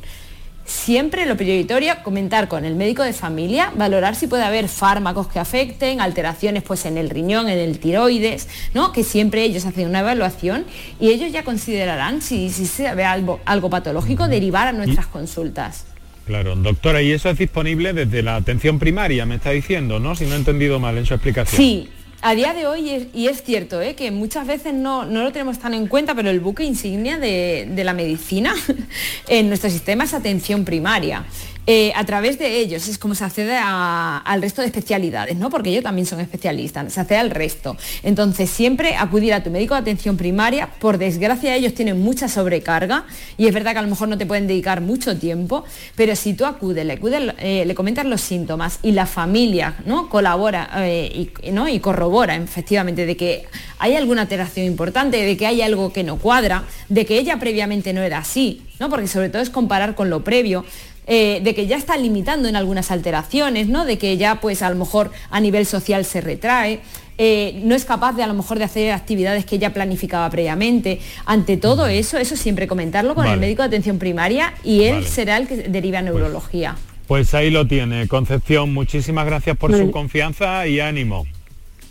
[0.64, 5.38] Siempre lo prioritario comentar con el médico de familia, valorar si puede haber fármacos que
[5.38, 8.90] afecten, alteraciones pues en el riñón, en el tiroides, ¿no?
[8.92, 10.64] Que siempre ellos hacen una evaluación
[10.98, 15.84] y ellos ya considerarán si, si se ve algo, algo patológico derivar a nuestras consultas.
[16.26, 20.14] Claro, doctora, y eso es disponible desde la atención primaria, me está diciendo, ¿no?
[20.14, 21.56] Si no he entendido mal en su explicación.
[21.58, 21.90] Sí,
[22.26, 23.94] a día de hoy, y es cierto, ¿eh?
[23.94, 27.68] que muchas veces no, no, lo tenemos tan en cuenta, pero el buque insignia de,
[27.70, 28.54] de la medicina
[29.28, 31.26] en nuestro sistema es atención primaria.
[31.66, 35.48] Eh, a través de ellos es como se accede al resto de especialidades, ¿no?
[35.48, 37.76] Porque ellos también son especialistas, se accede al resto.
[38.02, 43.04] Entonces, siempre acudir a tu médico de atención primaria, por desgracia ellos tienen mucha sobrecarga
[43.38, 45.64] y es verdad que a lo mejor no te pueden dedicar mucho tiempo,
[45.96, 50.08] pero si tú acudes, le, acudes, eh, le comentas los síntomas y la familia ¿no?
[50.08, 51.68] colabora eh, y, ¿no?
[51.68, 53.46] y corrobora efectivamente de que
[53.78, 57.92] hay alguna alteración importante, de que hay algo que no cuadra, de que ella previamente
[57.92, 58.90] no era así, ¿no?
[58.90, 60.64] porque sobre todo es comparar con lo previo,
[61.06, 63.84] eh, de que ya está limitando en algunas alteraciones, ¿no?
[63.84, 66.80] De que ya pues a lo mejor a nivel social se retrae.
[67.16, 71.00] Eh, no es capaz de a lo mejor de hacer actividades que ya planificaba previamente.
[71.26, 75.06] Ante todo eso, eso siempre comentarlo con el médico de atención primaria y él Vale.
[75.06, 76.76] será el que deriva a neurología.
[77.06, 78.72] Pues ahí lo tiene, Concepción.
[78.72, 81.26] Muchísimas gracias por su confianza y ánimo.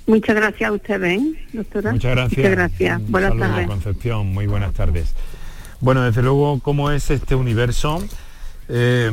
[0.05, 1.91] Muchas gracias a ustedes, ¿eh, doctora.
[1.93, 2.37] Muchas gracias.
[2.37, 2.99] Muchas gracias.
[2.99, 3.67] Un Buenas saludo, tardes.
[3.67, 4.33] Concepción.
[4.33, 5.13] Muy buenas tardes.
[5.79, 8.03] Bueno, desde luego, ¿cómo es este universo
[8.69, 9.11] eh,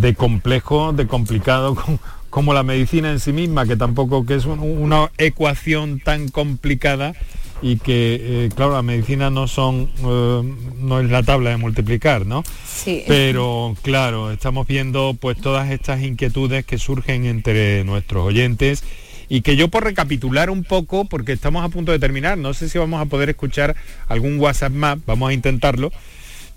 [0.00, 1.98] de complejo, de complicado, com-
[2.30, 7.14] como la medicina en sí misma, que tampoco que es un- una ecuación tan complicada
[7.62, 10.42] y que, eh, claro, la medicina no son, eh,
[10.80, 12.44] no es la tabla de multiplicar, ¿no?
[12.66, 13.02] Sí.
[13.08, 18.84] Pero claro, estamos viendo pues todas estas inquietudes que surgen entre nuestros oyentes
[19.30, 22.68] y que yo por recapitular un poco, porque estamos a punto de terminar, no sé
[22.68, 23.74] si vamos a poder escuchar
[24.08, 25.90] algún WhatsApp más, vamos a intentarlo,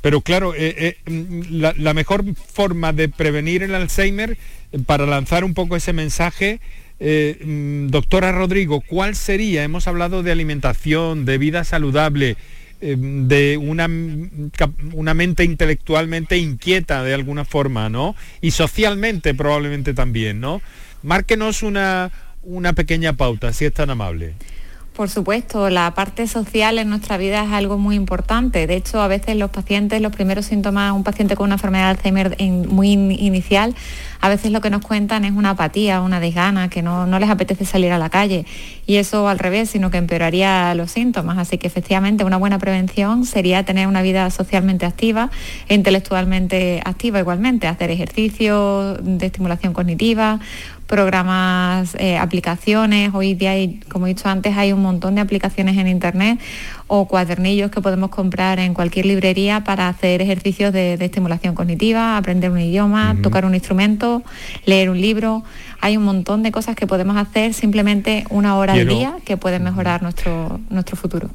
[0.02, 4.38] pero claro, eh, eh, mm, la, mejor forma de prevenir el Alzheimer,
[4.72, 6.60] eh, para lanzar un poco ese mensaje,
[7.00, 9.64] mm, doctora Rodrigo, ¿cuál sería?
[9.64, 12.38] Hemos hablado de alimentación, de vida saludable,
[12.82, 14.52] de una, mm,
[14.94, 18.16] una mente intelectualmente inquieta de alguna forma, ¿no?
[18.40, 20.62] Y socialmente probablemente también, ¿no?
[21.04, 22.10] Márquenos una,
[22.42, 24.36] una pequeña pauta, si es tan amable.
[25.00, 28.68] Por supuesto, la parte social en nuestra vida es algo muy importante.
[28.68, 31.90] De hecho, a veces los pacientes, los primeros síntomas, un paciente con una enfermedad de
[31.92, 32.36] Alzheimer
[32.68, 33.74] muy in- inicial,
[34.20, 37.30] a veces lo que nos cuentan es una apatía, una desgana, que no, no les
[37.30, 38.46] apetece salir a la calle.
[38.86, 41.38] Y eso al revés, sino que empeoraría los síntomas.
[41.38, 45.32] Así que efectivamente una buena prevención sería tener una vida socialmente activa
[45.70, 50.42] e intelectualmente activa igualmente, hacer ejercicio de estimulación cognitiva,
[50.90, 53.12] programas, eh, aplicaciones.
[53.14, 56.40] Hoy día, hay, como he dicho antes, hay un montón de aplicaciones en Internet
[56.88, 62.18] o cuadernillos que podemos comprar en cualquier librería para hacer ejercicios de, de estimulación cognitiva,
[62.18, 64.24] aprender un idioma, tocar un instrumento,
[64.66, 65.44] leer un libro.
[65.80, 69.38] Hay un montón de cosas que podemos hacer simplemente una hora Quiero- al día que
[69.38, 71.30] pueden mejorar nuestro, nuestro futuro.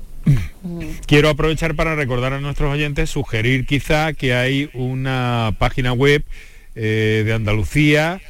[1.07, 6.25] Quiero aprovechar para recordar a nuestros oyentes, sugerir quizá que hay una página web
[6.75, 8.21] eh, de Andalucía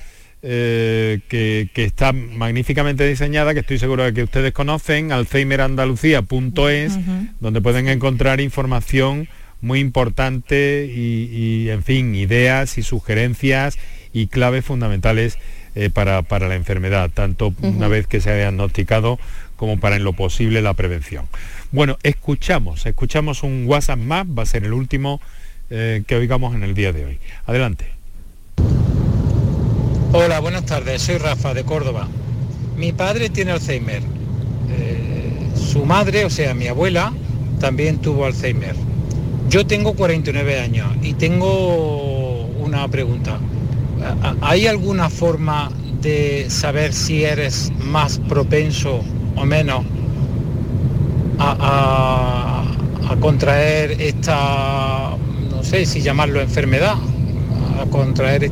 [0.47, 6.99] eh, que, que está magníficamente diseñada, que estoy seguro de que ustedes conocen, alzheimerandalucía.es,
[7.41, 9.27] donde pueden encontrar información
[9.63, 13.79] muy importante y, y, en fin, ideas y sugerencias
[14.13, 15.39] y claves fundamentales
[15.75, 19.19] eh, para, para la enfermedad, tanto una vez que se ha diagnosticado
[19.57, 21.27] como para en lo posible la prevención.
[21.73, 25.23] Bueno, escuchamos, escuchamos un WhatsApp más, va a ser el último
[25.71, 27.19] eh, que oigamos en el día de hoy.
[27.47, 27.87] Adelante.
[30.17, 31.03] Hola, buenas tardes.
[31.03, 32.07] Soy Rafa de Córdoba.
[32.77, 34.01] Mi padre tiene Alzheimer.
[34.71, 37.13] Eh, su madre, o sea, mi abuela,
[37.59, 38.77] también tuvo Alzheimer.
[39.49, 43.39] Yo tengo 49 años y tengo una pregunta.
[44.23, 45.69] ¿A- a- ¿Hay alguna forma
[46.01, 49.01] de saber si eres más propenso
[49.35, 49.85] o menos
[51.39, 55.17] a contraer esta,
[55.51, 56.95] no sé si llamarlo enfermedad,
[57.81, 58.51] a contraer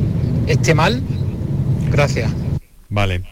[0.48, 1.00] este mal?
[2.03, 2.32] Gracias.
[2.88, 3.22] Vale.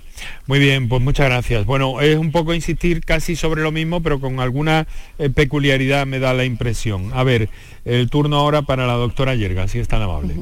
[0.46, 1.66] Muy bien, pues muchas gracias.
[1.66, 4.86] Bueno, es un poco insistir casi sobre lo mismo, pero con alguna
[5.18, 7.10] eh, peculiaridad me da la impresión.
[7.12, 7.48] A ver,
[7.84, 10.36] el turno ahora para la doctora Yerga, si es tan amable.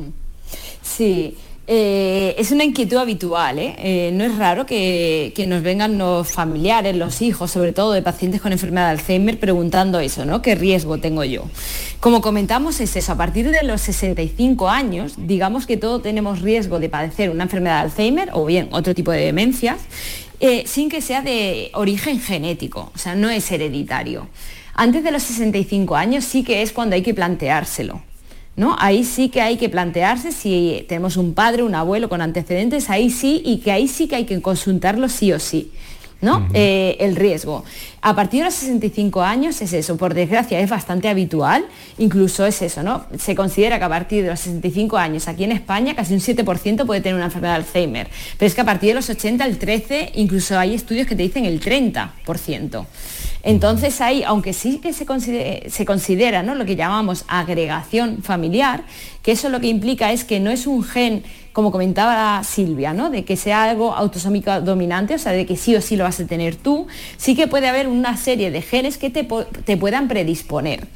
[0.82, 1.38] Sí,
[1.70, 3.74] eh, es una inquietud habitual, ¿eh?
[3.76, 8.00] Eh, no es raro que, que nos vengan los familiares, los hijos, sobre todo de
[8.00, 10.40] pacientes con enfermedad de Alzheimer, preguntando eso, ¿no?
[10.40, 11.44] ¿Qué riesgo tengo yo?
[12.00, 16.80] Como comentamos, es eso, a partir de los 65 años, digamos que todos tenemos riesgo
[16.80, 19.78] de padecer una enfermedad de Alzheimer o bien otro tipo de demencias,
[20.64, 24.26] sin que sea de origen genético, o sea, no es hereditario.
[24.72, 28.00] Antes de los 65 años sí que es cuando hay que planteárselo.
[28.58, 28.74] ¿No?
[28.80, 33.08] Ahí sí que hay que plantearse si tenemos un padre, un abuelo con antecedentes, ahí
[33.08, 35.70] sí, y que ahí sí que hay que consultarlo sí o sí.
[36.20, 36.48] ¿no?
[36.52, 37.64] Eh, el riesgo.
[38.02, 41.64] A partir de los 65 años es eso, por desgracia es bastante habitual,
[41.96, 43.04] incluso es eso, ¿no?
[43.16, 46.84] Se considera que a partir de los 65 años aquí en España casi un 7%
[46.86, 49.58] puede tener una enfermedad de Alzheimer, pero es que a partir de los 80 el
[49.58, 52.84] 13, incluso hay estudios que te dicen el 30%.
[53.42, 56.54] Entonces ahí, aunque sí que se considera, se considera ¿no?
[56.54, 58.84] lo que llamamos agregación familiar,
[59.22, 61.22] que eso lo que implica es que no es un gen,
[61.52, 63.10] como comentaba Silvia, ¿no?
[63.10, 66.20] de que sea algo autosómico dominante, o sea, de que sí o sí lo vas
[66.20, 66.86] a tener tú,
[67.16, 69.26] sí que puede haber una serie de genes que te,
[69.64, 70.88] te puedan predisponer.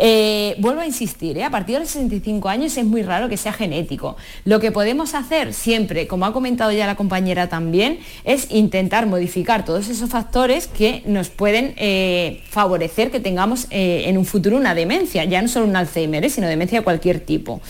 [0.00, 1.44] Eh, vuelvo a insistir, ¿eh?
[1.44, 4.16] a partir de los 65 años es muy raro que sea genético.
[4.44, 9.64] Lo que podemos hacer siempre, como ha comentado ya la compañera también, es intentar modificar
[9.64, 15.24] todos esos factores que nos pueden eh, favorecer que tengamos en un futuro una demencia,
[15.24, 17.60] ya no solo un Alzheimer, sino demencia de cualquier tipo.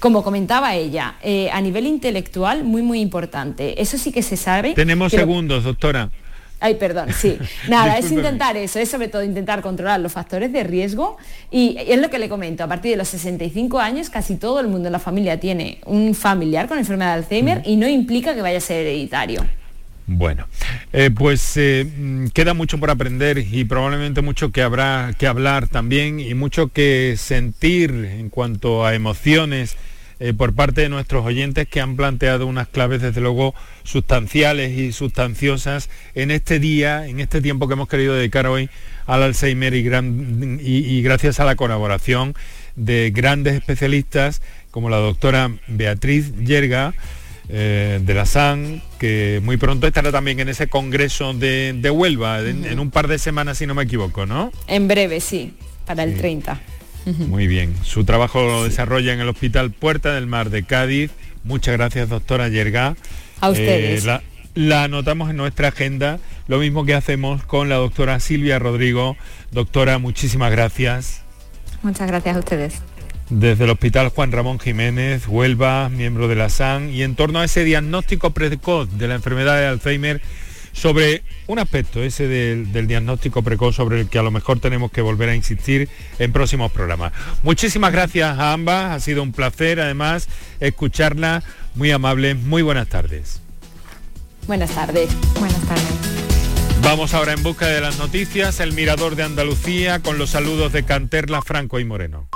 [0.00, 1.16] Como comentaba ella,
[1.52, 3.80] a nivel intelectual, muy, muy importante.
[3.80, 4.74] Eso sí que se sabe.
[4.74, 6.10] Tenemos segundos, doctora.
[6.58, 7.38] Ay, perdón, sí.
[7.68, 11.18] Nada, es intentar eso, es sobre todo intentar controlar los factores de riesgo
[11.50, 14.68] y es lo que le comento, a partir de los 65 años casi todo el
[14.68, 18.42] mundo en la familia tiene un familiar con enfermedad de Alzheimer y no implica que
[18.42, 19.44] vaya a ser hereditario.
[20.08, 20.46] Bueno,
[20.92, 25.66] eh, pues eh, mm, queda mucho por aprender y probablemente mucho que habrá que hablar
[25.68, 29.76] también y mucho que sentir en cuanto a emociones
[30.18, 33.54] eh, por parte de nuestros oyentes que han planteado unas claves desde luego
[33.84, 38.70] sustanciales y sustanciosas en este día, en este tiempo que hemos querido dedicar hoy
[39.06, 42.34] al Alzheimer y, gracias a la colaboración
[42.76, 44.40] de grandes especialistas
[44.70, 46.94] como la doctora Beatriz Yerga,
[47.48, 52.78] eh, de la SAN, que muy pronto estará también en ese congreso de, Huelva, en,
[52.80, 54.50] un par de semanas si no me equivoco, ¿no?
[54.66, 55.54] En breve, sí,
[55.86, 56.60] para el 30.
[57.06, 57.74] Muy bien.
[57.82, 61.12] Su trabajo lo desarrolla en el Hospital Puerta del Mar de Cádiz.
[61.44, 62.96] Muchas gracias, doctora Yerga.
[63.40, 64.04] A ustedes.
[64.04, 64.20] Eh,
[64.54, 69.16] la, anotamos en nuestra agenda, lo mismo que hacemos con la doctora Silvia Rodrigo.
[69.52, 71.22] Doctora, muchísimas gracias.
[71.82, 72.82] Muchas gracias a ustedes.
[73.30, 77.44] Desde el Hospital Juan Ramón Jiménez, Huelva, miembro de la SAN, y en torno a
[77.44, 80.22] ese diagnóstico precoz de la enfermedad de Alzheimer,
[80.76, 85.00] sobre un aspecto, ese del, diagnóstico precoz, sobre el que a lo mejor tenemos que
[85.00, 87.12] volver a insistir en próximos programas.
[87.42, 90.28] Muchísimas gracias a ambas, ha sido un placer además
[90.60, 91.42] escucharla,
[91.74, 93.40] muy amable, muy buenas tardes.
[94.46, 95.10] Buenas tardes.
[95.40, 96.16] Buenas tardes.
[96.82, 100.84] Vamos ahora en busca de las noticias, el Mirador de Andalucía, con los saludos de
[100.84, 102.28] Canterla, Franco y Moreno.